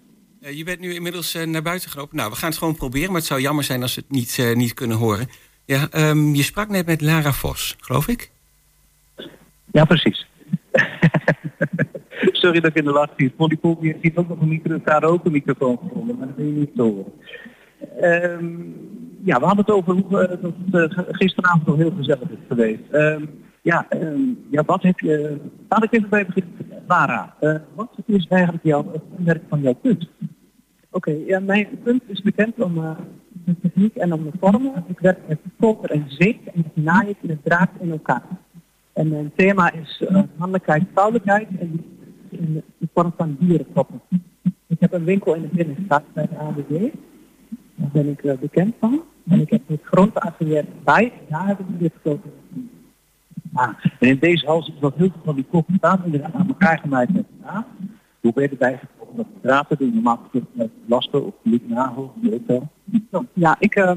[0.42, 2.16] Uh, je bent nu inmiddels uh, naar buiten gelopen.
[2.16, 4.36] Nou, we gaan het gewoon proberen, maar het zou jammer zijn als we het niet,
[4.40, 5.28] uh, niet kunnen horen.
[5.64, 8.30] Ja, um, je sprak net met Lara Vos, geloof ik?
[9.72, 10.26] Ja, precies.
[12.40, 13.30] Sorry dat ik in de lach zie.
[13.30, 17.12] Polypool heeft ook nog een micro, karaoke microfoon gevonden, maar dat ben je niet horen.
[18.02, 18.74] Um,
[19.24, 22.82] ja, we hadden het over hoe dat het gisteravond nog heel gezellig is geweest.
[22.92, 23.30] Um,
[23.62, 25.40] ja, um, ja, wat heb je...
[25.68, 26.52] Laat ik even bij beginnen.
[26.86, 30.08] Lara, uh, wat is eigenlijk jouw werk van jouw punt?
[30.90, 32.90] Oké, ja, mijn punt is bekend om uh,
[33.44, 34.84] de techniek en om de vormen.
[34.86, 38.22] Ik werk met koper en zeep en ik naai in draad in elkaar.
[38.92, 41.84] En mijn thema is uh, mannelijkheid, vrouwelijkheid en
[42.28, 44.00] in de vorm van dierenkoppen.
[44.66, 46.92] Ik heb een winkel in de binnenstad bij de ABD.
[47.74, 49.02] Daar ben ik bekend van.
[49.28, 51.12] En ik heb het grote atelier bij.
[51.28, 52.28] Daar heb ik dit grote
[53.54, 57.12] En in deze hal zit nog heel veel van die koppen inderdaad aan elkaar gemaakt
[57.12, 57.24] met.
[58.20, 59.94] Hoe ben je erbij gekomen dat draad te doen?
[59.94, 60.20] Normaal
[60.52, 61.34] met lasten of
[61.66, 62.68] nagel, weet wel.
[63.32, 63.92] Ja, ik uh,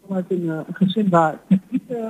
[0.00, 2.06] kom uit een, uh, gezin waar techniek uh,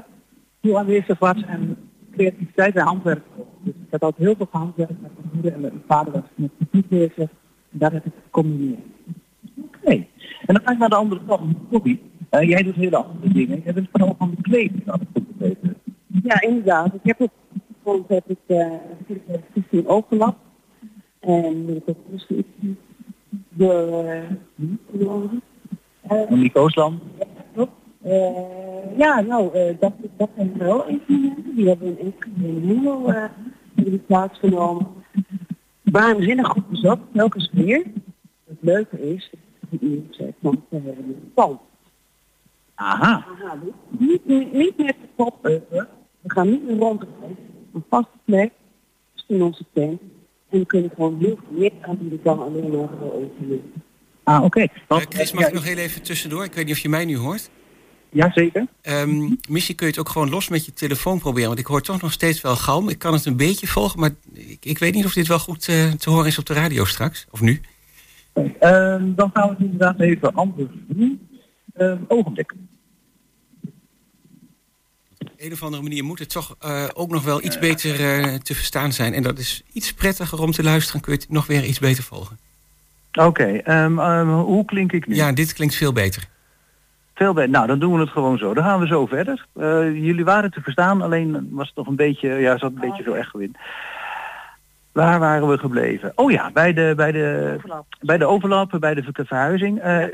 [0.61, 1.77] heel aanwezig was en
[2.13, 3.23] creativiteit en handwerk.
[3.61, 6.23] Dus ik heb altijd heel veel gehandwerkt met mijn moeder en met mijn vader was
[6.35, 7.31] met techniek bezig.
[7.71, 8.81] En daar heb ik gecombineerd.
[9.57, 9.77] Oké.
[9.83, 10.09] Okay.
[10.47, 11.99] En dan ga ik naar de andere kant, hobby.
[12.31, 13.61] Jij doet hele andere dingen.
[13.65, 15.77] Jij bent vooral van de kleding, dat ik goed begrepen
[16.23, 16.95] ja, inderdaad.
[16.95, 17.31] Ik heb ook
[17.67, 18.73] bijvoorbeeld heb ik uh,
[19.71, 20.37] een overlap.
[21.21, 22.27] En ik heb dus
[23.57, 24.31] uh,
[26.29, 27.03] Monique Oosland.
[28.97, 31.55] Ja, nou, uh, dat, dat zijn wel evenementen.
[31.57, 33.25] Die hebben een evenement uh,
[33.75, 34.87] die plaatsgenomen.
[35.83, 37.87] Waanzinnig goed bezocht, telkens weer.
[38.45, 41.61] Het leuke is, dat ik nu zeg, want we hebben een pand.
[42.75, 43.27] Aha.
[43.41, 43.59] Aha
[43.99, 45.61] niet, niet, niet met de pop,
[46.25, 47.03] we gaan niet meer rond
[47.75, 48.51] een vaste plek,
[49.27, 50.01] in onze tent.
[50.51, 52.89] En we kunnen gewoon heel veel meer aanbieden dan alleen maar.
[54.23, 54.45] Ah, oké.
[54.45, 54.71] Okay.
[54.89, 56.45] Uh, Chris, mag ik nog heel even tussendoor?
[56.45, 57.51] Ik weet niet of je mij nu hoort.
[58.11, 58.67] Jazeker.
[58.83, 61.49] Um, misschien kun je het ook gewoon los met je telefoon proberen.
[61.49, 62.89] Want ik hoor toch nog steeds wel galm.
[62.89, 65.69] Ik kan het een beetje volgen, maar ik, ik weet niet of dit wel goed
[65.69, 67.27] uh, te horen is op de radio straks.
[67.31, 67.61] Of nu.
[68.35, 68.45] Uh,
[69.01, 71.29] dan gaan we het inderdaad even anders doen.
[71.77, 72.55] Uh, ogenblik
[75.45, 78.55] een of andere manier moet het toch uh, ook nog wel iets beter uh, te
[78.55, 79.15] verstaan zijn.
[79.15, 81.01] En dat is iets prettiger om te luisteren.
[81.01, 82.39] Kun je het nog weer iets beter volgen.
[83.13, 85.15] Oké, okay, um, um, hoe klink ik nu?
[85.15, 86.29] Ja, dit klinkt veel beter.
[87.15, 87.51] Veel beter.
[87.51, 88.55] Nou, dan doen we het gewoon zo.
[88.55, 89.47] Dan gaan we zo verder.
[89.57, 93.03] Eh, jullie waren te verstaan, alleen was het nog een beetje, ja, zat een beetje
[93.03, 93.57] veel echt gewin.
[94.93, 96.13] Waar waren we gebleven?
[96.15, 97.57] Oh ja, bij de, bij de,
[98.01, 99.81] bij de overlap, bij de ver- verhuizing.
[99.81, 100.05] Eh,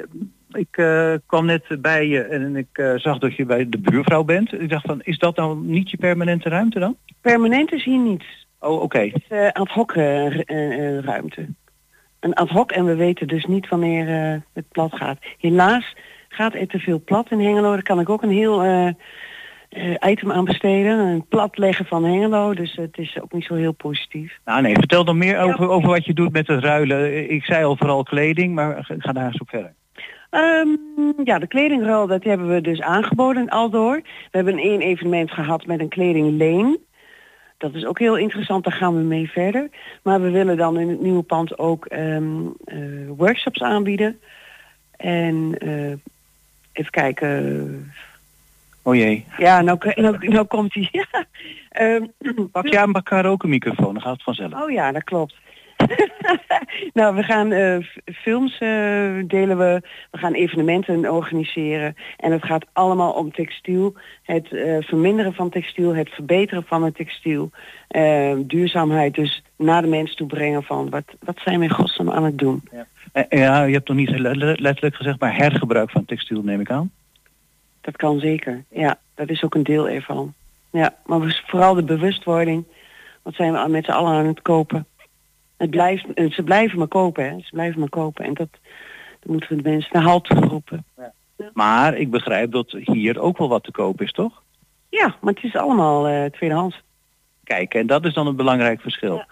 [0.52, 4.24] ik eh, kwam net bij je en ik eh, zag dat je bij de buurvrouw
[4.24, 4.52] bent.
[4.52, 6.96] Ik dacht van, is dat nou niet je permanente ruimte dan?
[7.20, 8.46] Permanent is hier niets.
[8.58, 8.98] Oh, oké.
[8.98, 11.46] Het is eh, ad hoc ru- ruimte.
[12.20, 14.06] Een ad hoc en we weten dus niet wanneer
[14.52, 15.18] het plat gaat.
[15.38, 15.96] Helaas
[16.28, 17.70] gaat er te veel plat in Hengelo.
[17.70, 18.64] Daar kan ik ook een heel
[20.06, 20.98] item aan besteden.
[20.98, 22.54] Een plat leggen van Hengelo.
[22.54, 24.38] Dus het is ook niet zo heel positief.
[24.44, 27.30] Nou nee, vertel dan meer over, over wat je doet met het ruilen.
[27.30, 29.74] Ik zei al vooral kleding, maar ga ga daar eens op verder.
[30.30, 30.68] Ehm,
[31.24, 33.94] ja, de kledingruil, dat hebben we dus aangeboden al door.
[34.02, 36.78] We hebben één evenement gehad met een kledingleen.
[37.58, 39.70] Dat is ook heel interessant, daar gaan we mee verder.
[40.02, 42.78] Maar we willen dan in het nieuwe pand ook ehm, eh,
[43.16, 44.20] workshops aanbieden.
[44.96, 45.92] En eh,
[46.72, 47.92] even kijken.
[48.82, 49.26] Oh jee.
[49.38, 50.88] Ja, nou, nou, nou komt hij.
[51.00, 51.26] Ja.
[51.70, 52.04] Ehm,
[52.52, 54.62] Pak jij een karaoke microfoon, dan gaat het vanzelf.
[54.62, 55.34] Oh ja, dat klopt.
[56.98, 57.76] nou, we gaan eh,
[58.14, 58.68] films eh,
[59.26, 59.80] delen we.
[60.10, 61.94] We gaan evenementen organiseren.
[62.16, 63.94] En het gaat allemaal om textiel.
[64.22, 65.94] Het eh, verminderen van textiel.
[65.94, 67.50] Het verbeteren van het textiel.
[68.38, 72.24] duurzaamheid dus naar de mens toe brengen van wat, wat zijn we in godsnaam aan
[72.24, 72.62] het doen.
[73.12, 76.60] Eh, Ja, je hebt nog niet le- le- letterlijk gezegd, maar hergebruik van textiel neem
[76.60, 76.90] ik aan.
[77.80, 78.64] Dat kan zeker.
[78.70, 80.34] Ja, dat is ook een deel ervan.
[80.70, 82.64] Ja, maar vooral de bewustwording.
[83.22, 84.86] Wat zijn we met z'n allen aan het kopen?
[85.60, 87.40] Het blijft, eh, ze blijven maar kopen, hè.
[87.40, 88.24] Ze blijven maar kopen.
[88.24, 88.48] En dat,
[89.20, 90.84] dat moeten we de mensen naar halt toe roepen.
[91.52, 94.42] Maar ik begrijp dat hier ook wel wat te koop is, toch?
[94.88, 96.82] Ja, maar het is allemaal eh, tweedehands.
[97.44, 99.24] Kijk, en dat is dan een belangrijk verschil.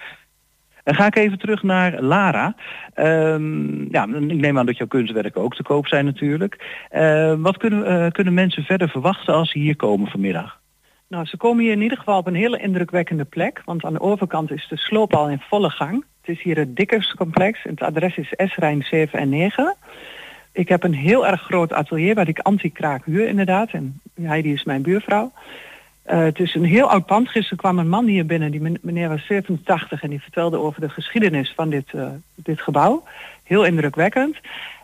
[0.85, 2.55] Dan ga ik even terug naar Lara.
[2.95, 6.85] Ehm, ja, ik neem aan dat jouw kunstwerken ook te koop zijn natuurlijk.
[6.91, 10.61] Eh, wat kunnen, eh, kunnen mensen verder verwachten als ze hier komen vanmiddag?
[11.09, 13.63] Nou, ze komen hier in ieder geval op een hele indrukwekkende plek.
[13.65, 16.05] Want aan de overkant is de sloop al in volle gang.
[16.21, 17.63] Het is hier het Dikkerscomplex.
[17.63, 19.77] Het adres is S-Rijn 7 en 9.
[20.53, 23.71] Ik heb een heel erg groot atelier waar ik anti-kraak huur inderdaad.
[23.71, 25.33] En Heidi is mijn buurvrouw.
[26.03, 27.29] Eh, het is een heel oud pand.
[27.29, 28.51] Gisteren kwam een man hier binnen.
[28.51, 32.61] Die men- meneer was 87 en die vertelde over de geschiedenis van dit, eh, dit
[32.61, 33.05] gebouw.
[33.43, 34.37] Heel indrukwekkend.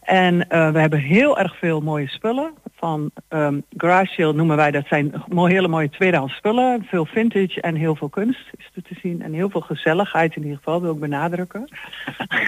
[0.05, 2.53] En eh, we hebben heel erg veel mooie spullen.
[2.77, 6.87] Van ehm garage sale noemen wij dat zijn hele mooie tweedehands spullen.
[6.89, 9.23] Veel vintage en heel veel kunst is er te zien.
[9.23, 11.69] En heel veel gezelligheid in ieder geval, wil ik benadrukken.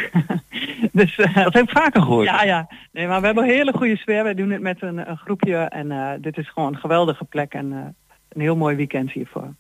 [0.93, 2.27] dus, eh, Dat heb ik vaker gehoord.
[2.27, 2.69] ja, ja.
[2.93, 4.25] Nee, maar we hebben een hele goede sfeer.
[4.25, 5.57] We doen het met een, een groepje.
[5.57, 7.53] En eh, dit is gewoon een geweldige plek.
[7.55, 7.95] En
[8.29, 9.55] een heel mooi weekend hiervoor.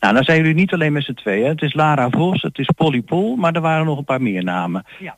[0.00, 1.48] Nou, dan zijn jullie niet alleen met z'n tweeën.
[1.48, 4.44] Het is Lara Vos, het is Polly Pol, maar er waren nog een paar meer
[4.44, 4.84] namen.
[4.98, 5.16] Ja.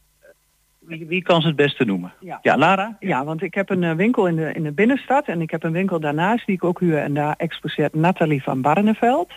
[0.87, 2.13] Wie, wie kan ze het beste noemen?
[2.21, 2.39] Ja.
[2.43, 2.97] Ja, Lara?
[3.01, 5.63] Ja, want ik heb een eh, winkel in de, in de binnenstad en ik heb
[5.63, 9.33] een winkel daarnaast die ik ook huur en daar exposeert Nathalie van Barneveld.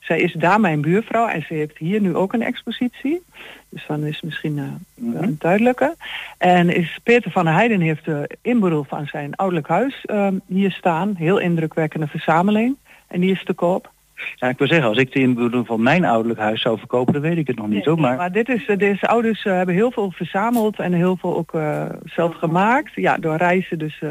[0.00, 3.22] Zij is daar mijn buurvrouw en ze heeft hier nu ook een expositie.
[3.68, 5.94] Dus dan is misschien wel een duidelijke.
[6.38, 10.70] En is Peter van der Heijden heeft de inboedel van zijn ouderlijk huis eh, hier
[10.70, 11.14] staan.
[11.16, 12.76] Heel indrukwekkende verzameling.
[13.06, 13.90] En die is te koop.
[14.34, 17.22] Ja, ik wil zeggen, als ik de inboedel van mijn ouderlijk huis zou verkopen, dan
[17.22, 18.00] weet ik het nog niet hoor.
[18.00, 21.54] Maar Maar dit is, deze ouders eh, hebben heel veel verzameld en heel veel ook
[21.54, 22.94] eh, zelf gemaakt.
[22.94, 23.78] Ja, door reizen.
[23.78, 24.10] Dus eh,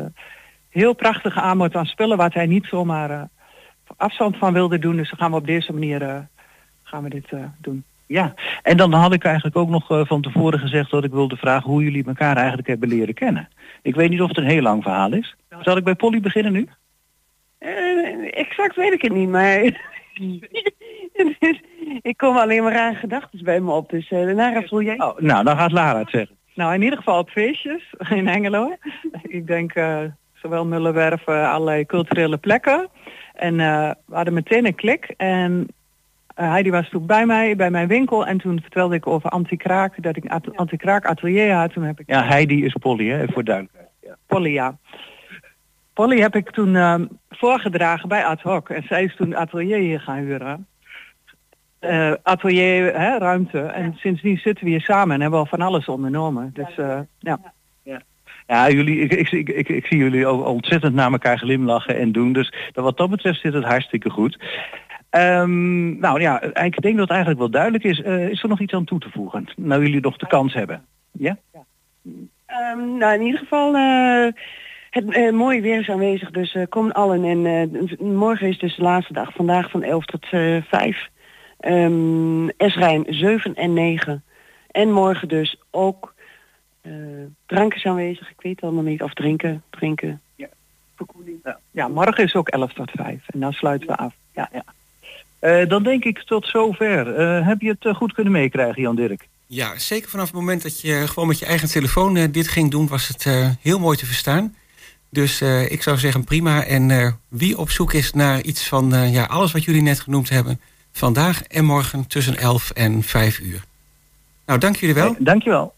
[0.69, 3.27] heel prachtige aanbod aan spullen waar hij niet zomaar
[3.97, 4.95] afstand van wilde doen.
[4.95, 6.27] Dus dan gaan we op deze manier
[6.83, 7.83] gaan we dit doen.
[8.05, 11.69] ja, en dan had ik eigenlijk ook nog van tevoren gezegd dat ik wilde vragen
[11.69, 13.49] hoe jullie elkaar eigenlijk hebben leren kennen.
[13.81, 15.35] Ik weet niet of het een heel lang verhaal is.
[15.61, 16.67] Zal ik bij Polly beginnen nu?
[18.31, 19.61] Exact weet ik het niet, maar
[22.01, 23.89] ik kom alleen maar aan gedachten bij me op.
[23.89, 25.01] Dus uh, daarna voel jij.
[25.01, 26.37] Oh, nou, dan gaat Lara het zeggen.
[26.55, 28.75] Nou, in ieder geval op feestjes in Hengelo.
[29.21, 30.03] ik denk eh,
[30.33, 32.89] zowel Mullenwerf, eh, allerlei culturele plekken.
[33.33, 35.13] En eh, we hadden meteen een klik.
[35.17, 35.67] En
[36.39, 38.25] uh, Heidi was toen bij mij, bij mijn winkel.
[38.25, 41.73] En toen vertelde ik over anti-kraak, dat ik anti-kraak atelier had.
[41.73, 42.09] Toen heb ik...
[42.09, 43.89] Ja, Heidi is Polly, hè, voor duidelijkheid.
[44.01, 44.15] Ja.
[44.27, 44.77] Polly, ja.
[45.99, 46.95] Polly heb ik toen uh,
[47.29, 48.69] voorgedragen bij Ad Hoc.
[48.69, 50.67] En zij is toen atelier hier gaan huren.
[51.81, 53.59] Uh, atelier, hè, ruimte.
[53.59, 53.91] En ja.
[53.95, 56.49] sindsdien zitten we hier samen en hebben al van alles ondernomen.
[56.53, 57.39] Dus uh, ja.
[57.83, 58.01] ja.
[58.47, 62.33] Ja, jullie, ik, ik, ik, ik, ik zie jullie ontzettend naar elkaar glimlachen en doen.
[62.33, 64.39] Dus wat dat betreft zit het hartstikke goed.
[65.11, 67.99] Um, nou ja, ik denk dat het eigenlijk wel duidelijk is.
[67.99, 69.47] Uh, is er nog iets aan toe te voegen?
[69.55, 70.85] Nou jullie nog de kans hebben.
[71.11, 71.37] Ja?
[71.53, 71.63] ja.
[72.73, 73.75] Um, nou, in ieder geval...
[74.89, 77.23] Het eh, uh, mooie weer is aanwezig, dus uh, kom allen.
[77.23, 79.33] En eh, morgen is dus de laatste dag.
[79.33, 81.09] Vandaag van 11 tot 5.
[81.59, 84.23] Um, Esrijm 7 en 9.
[84.71, 86.13] En morgen dus ook
[87.45, 88.29] drank is aanwezig.
[88.29, 89.03] Ik weet allemaal niet.
[89.03, 89.63] Of drinken.
[89.69, 90.21] drinken.
[90.35, 90.47] Ja,
[90.95, 91.39] verkoeling.
[91.43, 91.59] Ja.
[91.71, 93.21] ja, morgen is ook 11 tot 5.
[93.27, 94.13] En dan sluiten we af.
[94.33, 95.65] Ja, ja.
[95.65, 97.19] dan denk ik tot zover.
[97.45, 99.27] heb je het goed kunnen meekrijgen, Jan Dirk?
[99.47, 102.87] Ja, zeker vanaf het moment dat je gewoon met je eigen telefoon dit ging doen,
[102.87, 103.23] was het
[103.61, 104.55] heel mooi te verstaan.
[105.09, 106.63] Dus eh, ik zou zeggen prima.
[106.63, 109.99] En eh, wie op zoek is naar iets van eh, ja, alles wat jullie net
[109.99, 110.59] genoemd hebben...
[110.91, 113.63] vandaag en morgen tussen 11 en 5 uur.
[114.45, 115.15] Nou, dank jullie wel.
[115.19, 115.73] Dank je wel.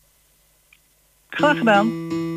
[1.30, 2.30] Graag gedaan.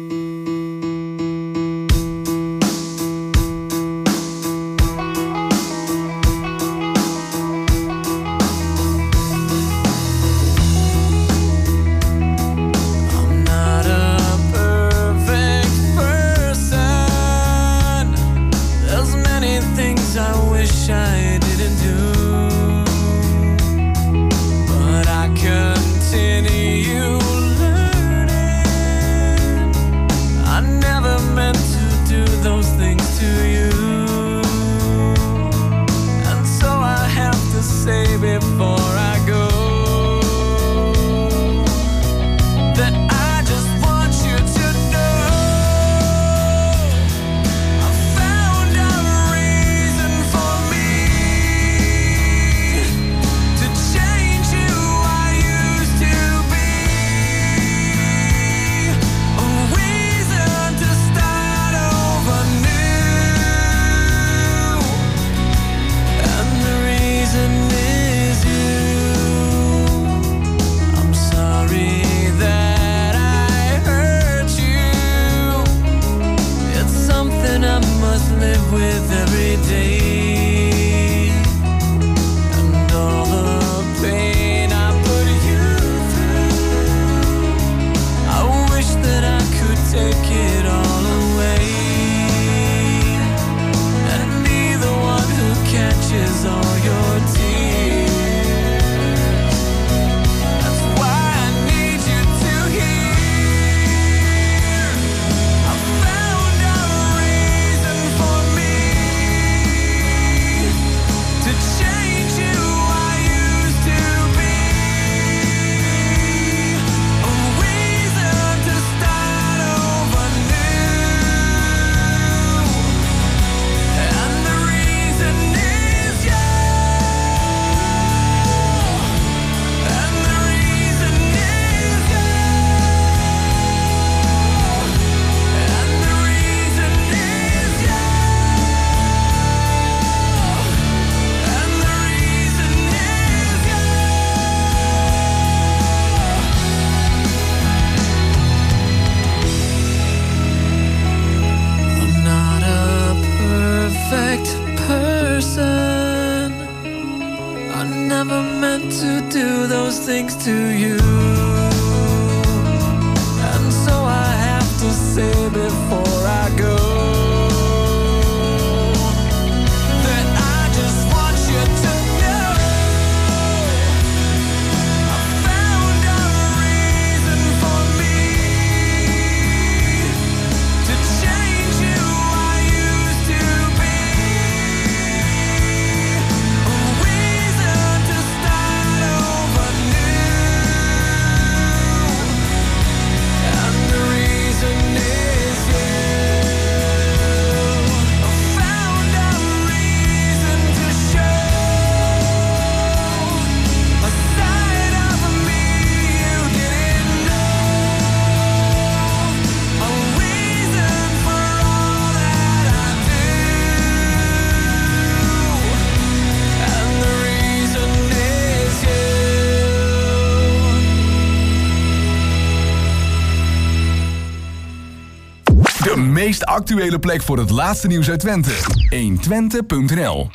[226.24, 228.50] meest actuele plek voor het laatste nieuws uit Twente.
[228.90, 230.28] 120.nl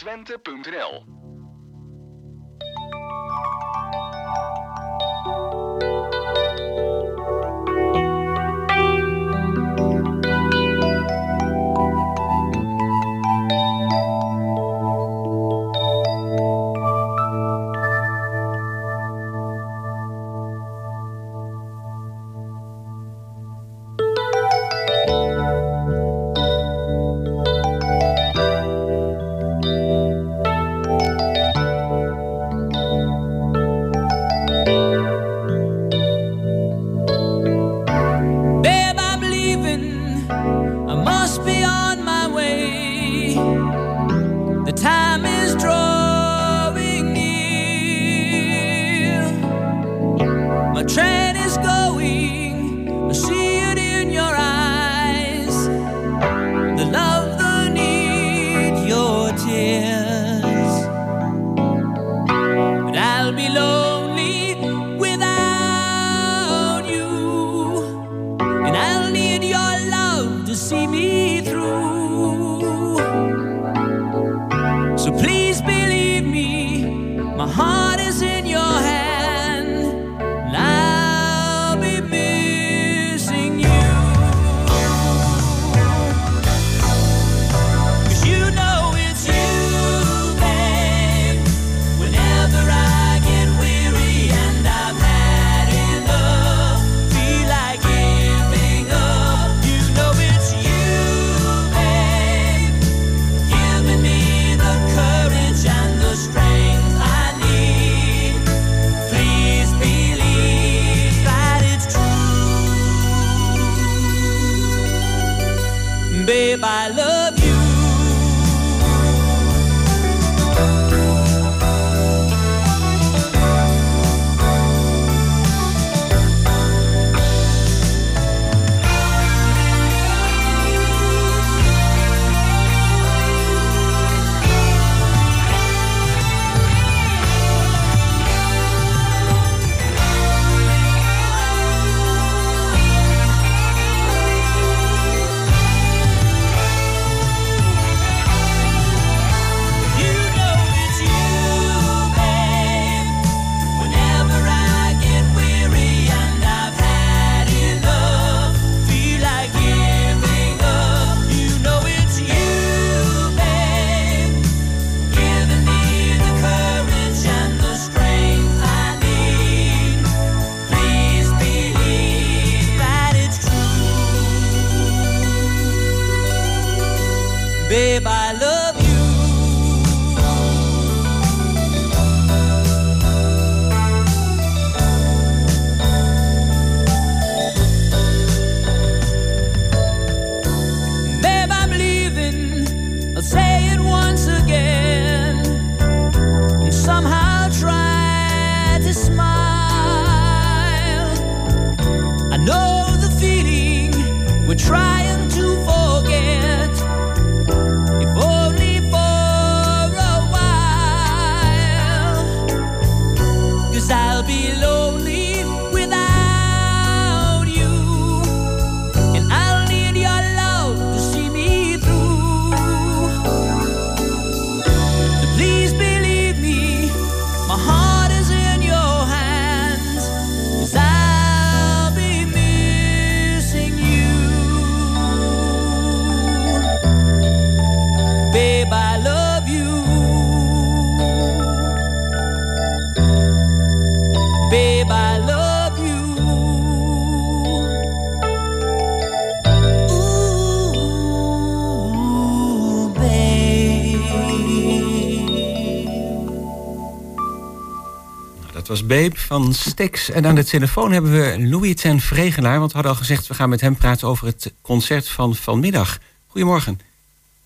[258.90, 260.10] Beep van Stix.
[260.10, 262.60] En aan de telefoon hebben we Louis ten Vregenaar.
[262.60, 266.00] Want we hadden al gezegd, we gaan met hem praten over het concert van vanmiddag.
[266.28, 266.80] Goedemorgen.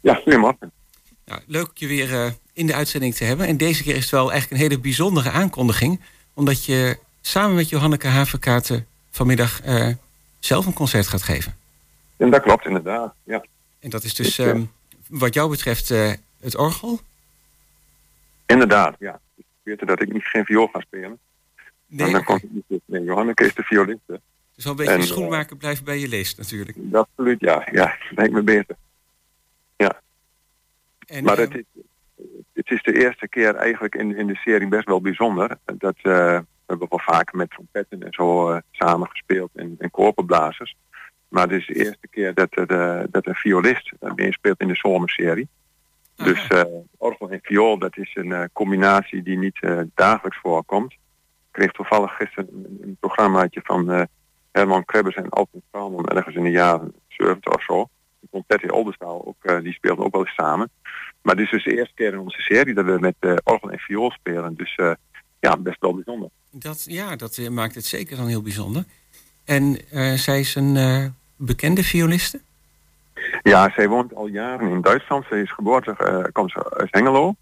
[0.02, 0.72] Ja, goedemorgen.
[1.26, 3.48] Nou, leuk je weer eh, in de uitzending te hebben.
[3.48, 6.02] En deze keer is het wel eigenlijk een hele bijzondere aankondiging.
[6.34, 9.88] Omdat je samen met Johanneke Haverkaarten vanmiddag eh,
[10.40, 11.56] zelf een concert gaat geven.
[12.18, 13.46] En dat klopt inderdaad, ja.
[13.80, 14.64] En dat is dus eh, ehm,
[15.08, 15.90] wat jou betreft
[16.40, 17.00] het orgel.
[18.46, 19.20] Inderdaad, ja.
[19.36, 21.20] Ik weet dat ik niet geen viool ga spelen.
[21.94, 22.82] Nee, En dan komt het niet.
[22.86, 24.22] Nee, Johanneke is de violiste.
[24.56, 26.78] Dus wel een beetje En, eh, schoenmaker blijft bij je leest natuurlijk.
[26.92, 27.68] Absoluut, ja.
[27.72, 28.76] Ja, lijkt me beter.
[29.76, 30.02] Ja.
[31.08, 31.82] En, maar eh, het is,
[32.54, 35.58] het is de eerste keer eigenlijk in, in de serie best wel bijzonder.
[35.66, 39.92] Dat eh, we hebben wel vaker met trompetten en zo eh, samen gespeeld en, en
[39.92, 40.76] koperblazers.
[41.28, 44.68] Maar het is de eerste keer dat, er, eh, dat een violist uh, meespeelt in
[44.68, 45.48] de zomerserie.
[46.16, 46.64] Dus eh,
[46.98, 50.96] orgel en viool, dat is een eh, combinatie die niet eh, dagelijks voorkomt.
[51.54, 52.50] Kreeg toevallig gisteren
[52.82, 54.02] een, programmaatje van eh,
[54.52, 57.88] Herman Krebbers en Alton Straalman ergens in de jaren 70 of zo.
[58.32, 60.70] Concerti Oldenzaal, ook, eh, die speelden ook wel eens samen.
[61.22, 63.72] Maar dit is dus de eerste keer in onze serie dat we met eh, orgel
[63.72, 64.56] en viool spelen.
[64.56, 64.80] Dus
[65.40, 66.30] ja, best wel bijzonder.
[66.52, 68.84] Dat, ja, dat maakt het zeker dan heel bijzonder.
[69.46, 69.78] En
[70.18, 72.42] zij is een bekende violiste?
[73.42, 75.26] Ja, zij woont al jaren in Duitsland.
[75.30, 77.36] Ze is geboortig, eh komt ze uit Hengelo.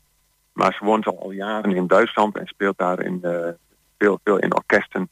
[0.53, 3.47] Maar ze woont al, al jaren in Duitsland en speelt daar in, eh,
[4.01, 5.09] veel, veel in orkesten.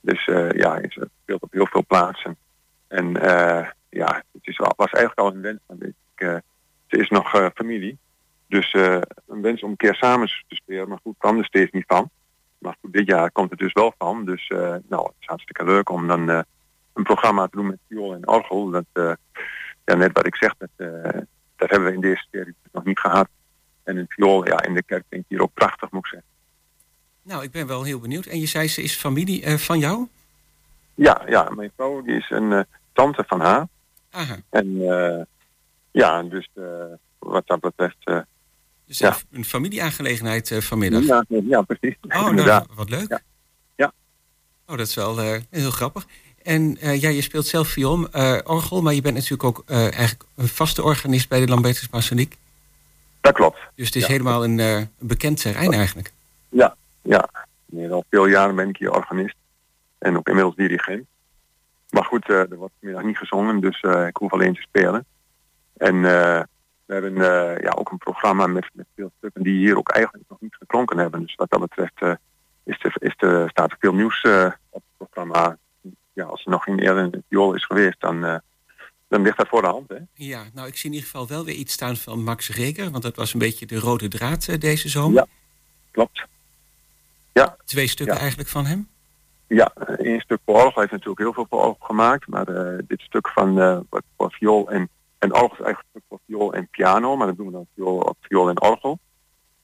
[0.00, 2.36] Dus eh, ja, ze speelt op heel veel plaatsen.
[2.88, 5.78] En eh, ja, het is, was eigenlijk al een wens van
[6.14, 6.36] eh,
[6.86, 7.98] ze is nog familie.
[8.46, 8.72] Dus
[9.26, 10.88] een wens om een keer samen te spelen.
[10.88, 12.10] Maar goed, kwam er steeds niet van.
[12.58, 14.24] Maar goed, dit jaar komt het dus wel van.
[14.24, 14.48] Dus
[14.88, 18.70] nou, het is hartstikke leuk om dan een programma te doen met viool en orgel.
[18.70, 19.16] Dat,
[19.84, 20.70] ja, net wat ik zeg, dat,
[21.56, 23.28] dat hebben we in deze serie nog niet gehad.
[23.82, 26.37] En een viool, ja, in de kerk denk ik hier ook prachtig, moet ik zeggen.
[27.28, 28.26] Nou, ik ben wel heel benieuwd.
[28.26, 30.06] En je zei ze is familie eh, van jou?
[30.94, 32.60] Ja, ja, mijn vrouw die is een eh,
[32.92, 33.66] tante van haar.
[34.10, 34.36] Aha.
[34.50, 35.22] En eh,
[35.90, 36.48] ja, dus
[37.18, 37.96] wat dat betreft...
[38.86, 39.16] Dus Ja.
[39.30, 41.04] een- familieaangelegenheid vanmiddag.
[41.04, 41.96] ja, ja, precies.
[42.02, 43.08] Oh, nou, wat leuk.
[43.08, 43.20] Ja.
[43.76, 43.92] Ja.
[44.66, 45.18] Oh, dat is wel
[45.50, 46.06] heel grappig.
[46.42, 48.08] En eh, ja, je speelt zelf viool,
[48.44, 52.36] orgel, maar je bent natuurlijk ook eigenlijk een vaste organist bij de Lambertus Basiliek.
[53.20, 53.58] Dat klopt.
[53.74, 54.08] Dus het is Ja.
[54.08, 56.12] helemaal een, een bekend terrein eigenlijk.
[56.48, 56.76] Ja,
[57.08, 57.28] ja.
[57.90, 59.36] Al veel jaren ben ik hier organist.
[59.98, 61.06] En ook inmiddels dirigent.
[61.90, 65.06] Maar goed, eh, er wordt vanmiddag niet gezongen, dus eh, ik hoef alleen te spelen.
[65.76, 66.42] En eh,
[66.86, 67.14] we hebben
[67.62, 70.98] ja, ook een programma met, met veel stukken die hier ook eigenlijk nog niet geklonken
[70.98, 71.20] hebben.
[71.20, 72.18] Dus wat dat betreft
[72.64, 74.24] is er, is er, staat er veel nieuws
[74.70, 75.56] op het programma.
[76.12, 78.42] Ja, als er nog geen eerder een viool is geweest, dan,
[79.08, 79.88] dan ligt dat voor de hand.
[79.88, 79.96] Hè?
[80.14, 83.02] Ja, nou, ik zie in ieder geval wel weer iets staan van Max Reger, want
[83.02, 85.16] dat was een beetje de rode draad deze zomer.
[85.16, 85.26] Ja.
[85.90, 86.26] Klopt.
[87.32, 88.20] Ja, Twee stukken Ja.
[88.20, 88.88] eigenlijk van hem.
[89.46, 92.26] Ja, één stuk voor orgel heeft natuurlijk heel veel voor orgel gemaakt.
[92.26, 96.00] Maar eh, dit stuk van eh, wat voor viool en, en orgel is eigenlijk een
[96.00, 97.16] stuk voor viool en piano.
[97.16, 98.98] Maar dat doen we dan viool, op viool en orgel.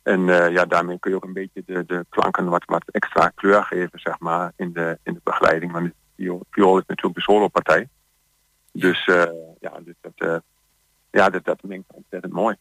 [0.03, 3.29] En eh, ja, daarmee kun je ook een beetje de, de klanken wat, wat extra
[3.29, 5.73] kleur geven, zeg maar, in de, in de begeleiding.
[5.73, 7.89] Want viool, viool is natuurlijk de solopartij.
[8.73, 9.25] Dus eh,
[9.61, 10.37] ja, dus dat, eh,
[11.11, 12.57] ja dat, dat mengt ontzettend mooi.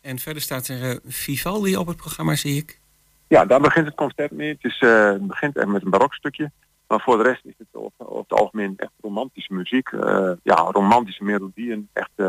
[0.00, 2.79] En verder staat er eh, Vivaldi op het programma, zie ik.
[3.30, 4.48] Ja, daar begint het concert mee.
[4.48, 6.50] Het, is, eh, het begint echt met een barokstukje.
[6.86, 9.88] Maar voor de rest is het over, het algemeen echt romantische muziek.
[9.88, 11.88] eh, ja, romantische melodieën.
[11.92, 12.28] Echt eh,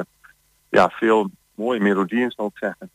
[0.70, 2.90] ja, veel mooie melodieën, zou ik zeggen.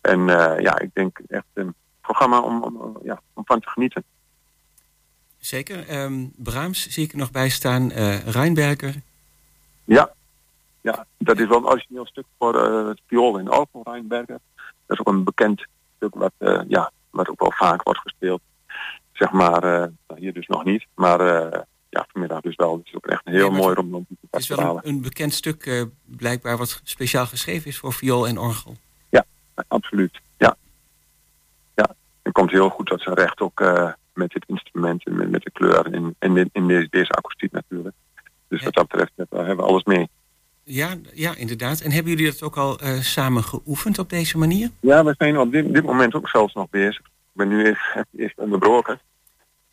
[0.00, 0.26] En
[0.62, 4.04] ja, ik denk echt een programma om, om, ja, om van te genieten.
[5.38, 5.84] Zeker.
[6.36, 7.92] Brahms zie ik er nog bij staan.
[8.26, 8.94] Reinberger.
[9.84, 10.12] Ja,
[10.80, 12.54] ja, dat is wel een origineel stuk voor
[12.88, 14.38] het viool in Alphen, Rijnberger.
[14.86, 16.32] Dat is ook een bekend stuk wat,
[16.68, 18.40] ja, wat ook wel vaak wordt gespeeld.
[19.12, 20.86] Zeg maar, eh, nou, hier dus nog niet.
[20.94, 22.76] Maar eh, ja, vanmiddag dus wel.
[22.76, 25.34] Het is ook echt een heel Nee, mooi romantische Het is wel een, een bekend
[25.34, 28.76] stuk, eh, blijkbaar, wat speciaal geschreven is voor viool en orgel.
[29.68, 30.56] Absoluut, ja.
[31.74, 33.60] Ja, het komt heel goed tot zijn recht ook
[34.12, 37.52] met dit instrument en met, met de kleur en, en in, in deze, deze akoestiek
[37.52, 37.94] natuurlijk.
[38.48, 38.64] Dus Ja.
[38.64, 40.08] wat dat betreft hebben we alles mee.
[40.64, 41.80] Ja, ja, inderdaad.
[41.80, 44.70] En hebben jullie dat ook al eh, samen geoefend op deze manier?
[44.80, 46.98] Ja, we zijn op dit, dit moment ook zelfs nog bezig.
[46.98, 47.82] Ik ben nu eerst,
[48.16, 49.00] eerst onderbroken.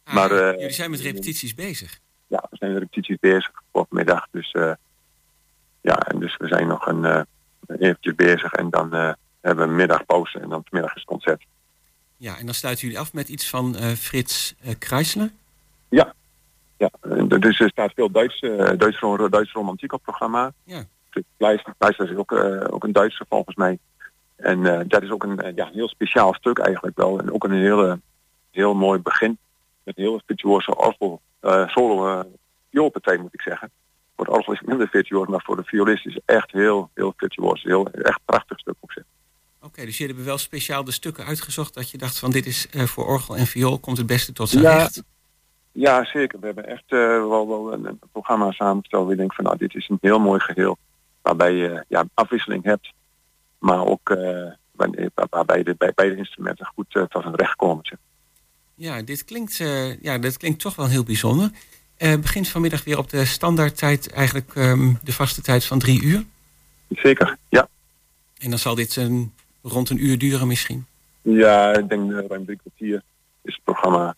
[0.03, 1.99] Ah, Maar, eh, jullie zijn met repetities bezig.
[2.27, 4.27] Ja, we zijn met repetities bezig vanmiddag.
[4.31, 4.71] Dus eh,
[5.81, 7.21] ja, en dus we zijn nog een eh
[7.67, 11.45] eventjes bezig en dan eh, hebben we middagpauze en dan vanmiddag is het concert.
[12.17, 15.31] Ja, en dan sluiten jullie af met iets van eh, Frits eh Kreisler.
[15.89, 16.13] Ja,
[16.77, 16.89] ja.
[17.39, 20.53] dus er staat veel Duits, eh Duits, ro- Duits romantiek op het programma.
[20.63, 20.83] Ja.
[21.37, 23.77] Pleister, Pleister is ook, eh, ook een Duitse volgens mij.
[24.35, 27.19] En eh, dat is ook een ja, heel speciaal stuk eigenlijk wel.
[27.19, 27.99] En ook een hele,
[28.51, 29.37] heel mooi begin.
[29.83, 32.25] Met een heel virtuoze orgel, eh, solo eh
[32.71, 33.71] vioolpartij moet ik zeggen.
[34.15, 36.89] Voor het orgel is het minder virtuoos, maar voor de violist is het echt heel,
[36.93, 37.63] heel virtuoos.
[37.63, 39.13] Heel, echt prachtig stuk moet ik zeggen.
[39.61, 42.69] Oké, dus jullie hebben wel speciaal de stukken uitgezocht dat je dacht van dit is
[42.69, 44.77] eh, voor orgel en viool komt het beste tot zijn Ja.
[44.77, 45.03] recht.
[45.79, 46.39] Ja, zeker.
[46.39, 49.01] We hebben echt eh, wel, wel een, een programma samengesteld.
[49.03, 50.77] waar je denkt van nou, dit is een heel mooi geheel.
[51.21, 52.93] Waarbij je ja, afwisseling hebt.
[53.59, 54.09] Maar ook
[54.71, 57.85] waar- waarbij de, bij beide instrumenten goed eh, tot hun recht komen.
[57.85, 57.97] Zeg.
[58.75, 59.57] Ja, dit klinkt,
[60.01, 61.49] ja, dit klinkt toch wel heel bijzonder.
[61.97, 66.23] Begint vanmiddag weer op de standaardtijd, eigenlijk ehm, de vaste tijd van drie uur.
[66.89, 67.67] Zeker, ja.
[68.37, 70.85] En dan zal dit een, rond een uur duren misschien.
[71.21, 73.01] Ja, ik denk ruim drie kwartier
[73.41, 74.15] is het programma.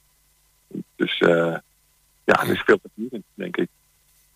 [0.95, 1.55] Dus eh,
[2.23, 3.67] ja, er is veel vieren, denk ik.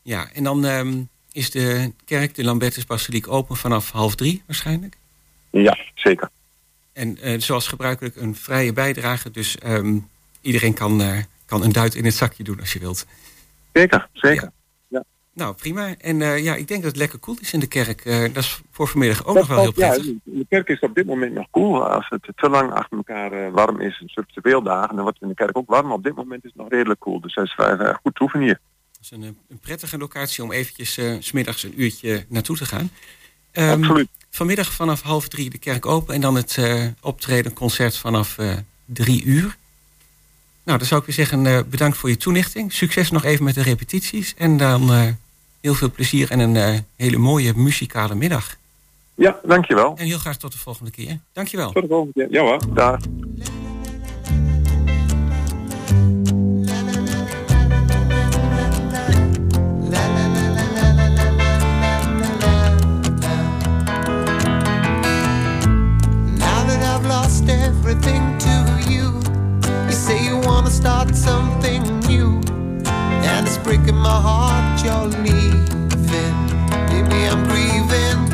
[0.01, 4.97] Ja, en dan ehm, is de kerk, de Lambertus Basiliek, open vanaf half drie waarschijnlijk.
[5.49, 6.29] Ja, zeker.
[6.93, 9.31] En eh, zoals gebruikelijk een vrije bijdrage.
[9.31, 9.97] Dus ehm,
[10.41, 13.05] iedereen kan, eh, kan een duit in het zakje doen als je wilt.
[13.73, 14.51] Zeker, zeker.
[15.33, 15.95] Nou, prima.
[15.97, 18.05] En eh, ja, ik denk dat het lekker koel is in de kerk.
[18.05, 20.05] Eh, dat is voor vanmiddag ook nog wel heel ja, prettig.
[20.05, 21.87] in de kerk is op dit moment nog koel.
[21.87, 25.27] Als het te lang achter elkaar eh, warm is, structureel dagen, dan wordt het in
[25.27, 25.91] de kerk ook warm.
[25.91, 27.21] Op dit moment is het nog redelijk koel.
[27.21, 27.55] Dus dat is
[28.01, 28.59] goed toeven hier.
[29.01, 32.89] is een, een prettige locatie om eventjes smiddags een uurtje naartoe te gaan.
[33.51, 34.09] Ehm, Absoluut.
[34.29, 36.59] Vanmiddag vanaf half drie de kerk open en dan het
[37.01, 38.37] optreden concert vanaf
[38.85, 39.57] drie uur.
[40.63, 42.73] Nou, dan zou ik weer zeggen, bedankt voor je toelichting.
[42.73, 44.33] Succes nog even met de repetities.
[44.37, 45.15] En dan
[45.63, 48.55] heel veel plezier en een eh, hele mooie muzikale middag.
[49.15, 49.95] Ja, dankjewel.
[49.97, 51.19] En heel graag tot de volgende keer.
[51.33, 51.71] Dankjewel.
[51.71, 52.27] Tot de volgende keer.
[52.31, 52.99] Ja hoor, daar.
[66.37, 69.21] Now that I've lost everything to you,
[69.85, 72.41] you say you wanna start something new,
[73.23, 75.52] and it's breaking my heart you're leaving.
[77.33, 78.29] Grieving,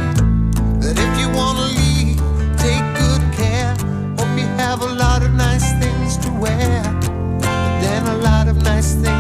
[0.82, 2.18] but if you wanna leave,
[2.58, 3.74] take good care.
[4.18, 6.84] Hope you have a lot of nice things to wear,
[7.40, 9.19] but then a lot of nice things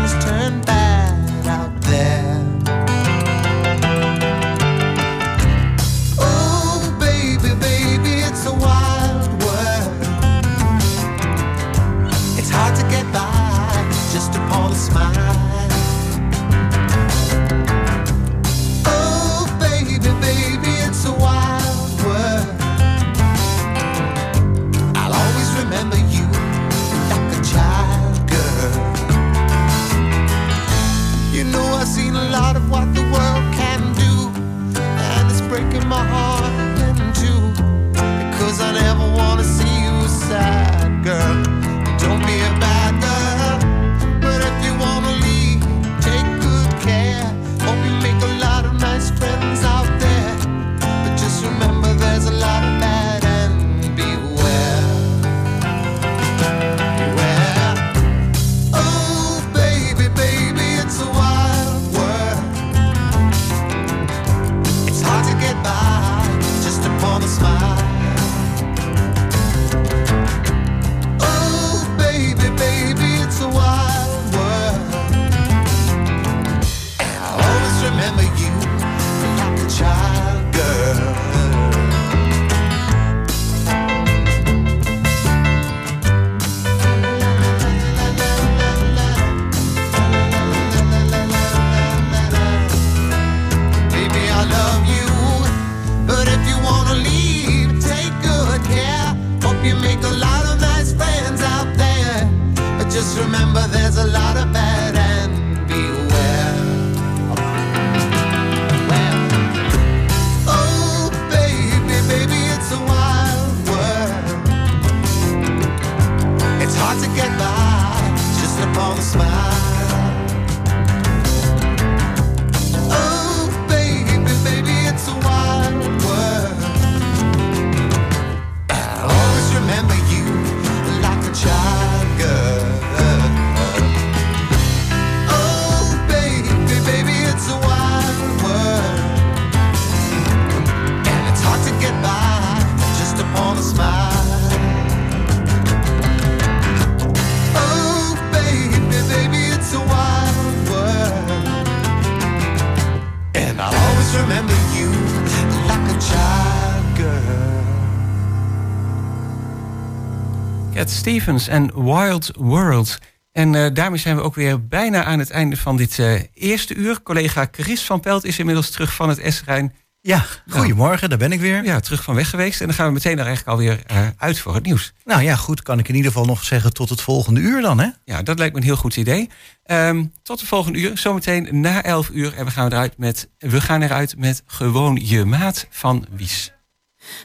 [161.09, 162.97] Stevens en Wild World.
[163.31, 166.75] En eh, daarmee zijn we ook weer bijna aan het einde van dit eh, eerste
[166.75, 167.01] uur.
[167.01, 169.73] Collega Chris van Pelt is inmiddels terug van het S-Rijn.
[170.01, 171.63] Ja, goedemorgen, daar ben ik weer.
[171.63, 172.61] Ja, terug van weg geweest.
[172.61, 174.93] En dan gaan we meteen er eigenlijk alweer eh, uit voor het nieuws.
[175.05, 177.79] Nou ja, goed, kan ik in ieder geval nog zeggen tot het volgende uur dan,
[177.79, 177.87] hè?
[178.05, 179.29] Ja, dat lijkt me een heel goed idee.
[179.63, 182.33] Ehm, tot de volgende uur, zometeen na 11 uur.
[182.33, 186.51] En we gaan eruit met, we gaan eruit met Gewoon Je Maat van Wies.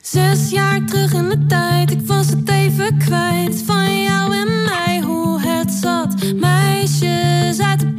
[0.02, 3.62] Zes jaar terug in de tijd, ik was het even kwijt.
[3.66, 6.32] Van jou en mij, hoe het zat.
[6.34, 7.96] Meisjes uit het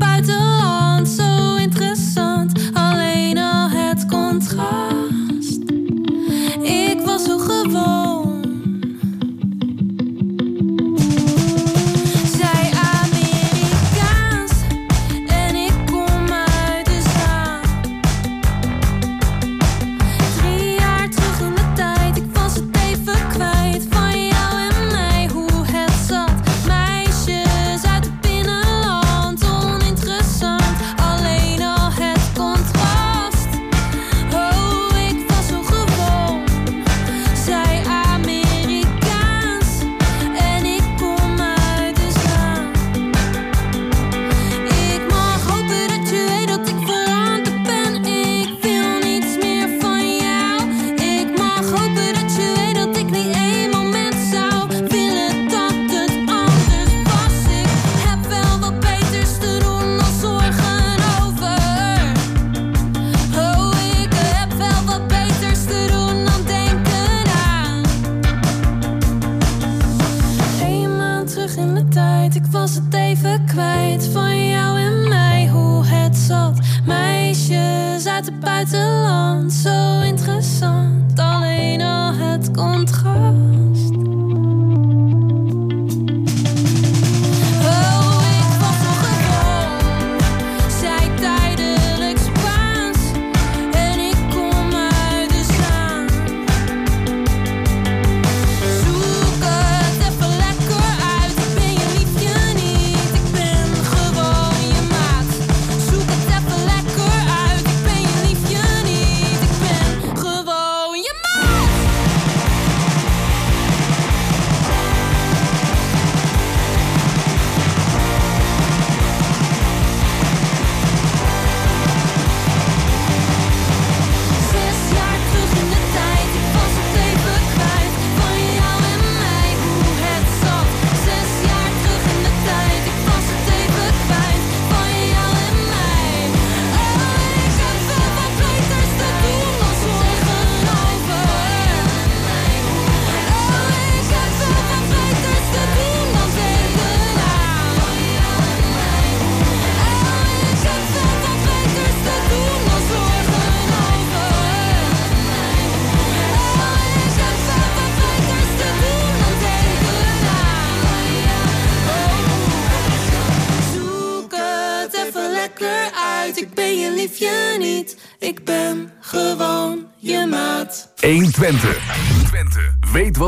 [78.86, 81.19] land, zo interessant.
[81.19, 83.64] Alleen al het contrast.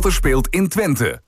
[0.07, 1.19] Potter speelt in Twente.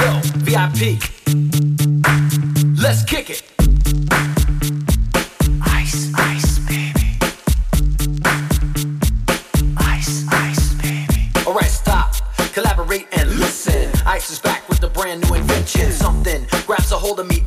[0.00, 0.98] Yo, VIP.
[2.76, 3.42] Let's kick it.
[12.52, 13.90] Collaborate and listen.
[14.06, 15.90] Ice is back with a brand new invention.
[15.90, 17.40] Something grabs a hold of me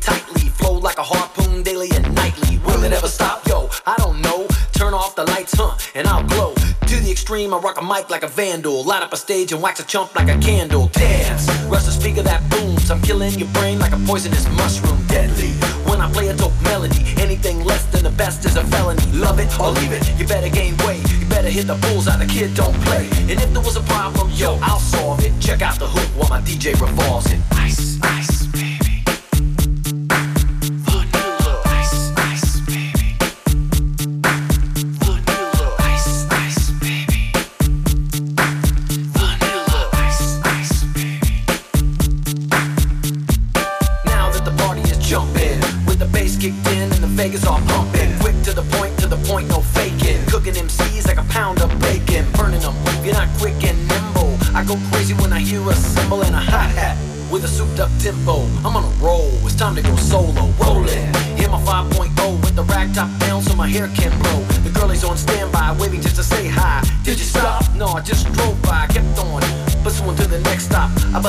[7.78, 8.82] a mic like a vandal.
[8.84, 10.88] Light up a stage and wax a chump like a candle.
[10.88, 12.90] Dance, rush the speaker that booms.
[12.90, 14.98] I'm killing your brain like a poisonous mushroom.
[15.06, 15.50] Deadly.
[15.88, 19.04] When I play a dope melody, anything less than the best is a felony.
[19.12, 21.02] Love it or leave it, you better gain weight.
[21.12, 23.08] You better hit the bulls out the kid don't play.
[23.30, 25.32] And if there was a problem, yo, I'll solve it.
[25.40, 27.40] Check out the hook while my DJ revolves it.
[27.52, 27.87] Ice.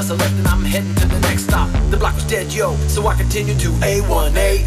[0.09, 1.69] I left and I'm heading to the next stop.
[1.91, 4.58] The block was dead, yo, so I continued to A1A.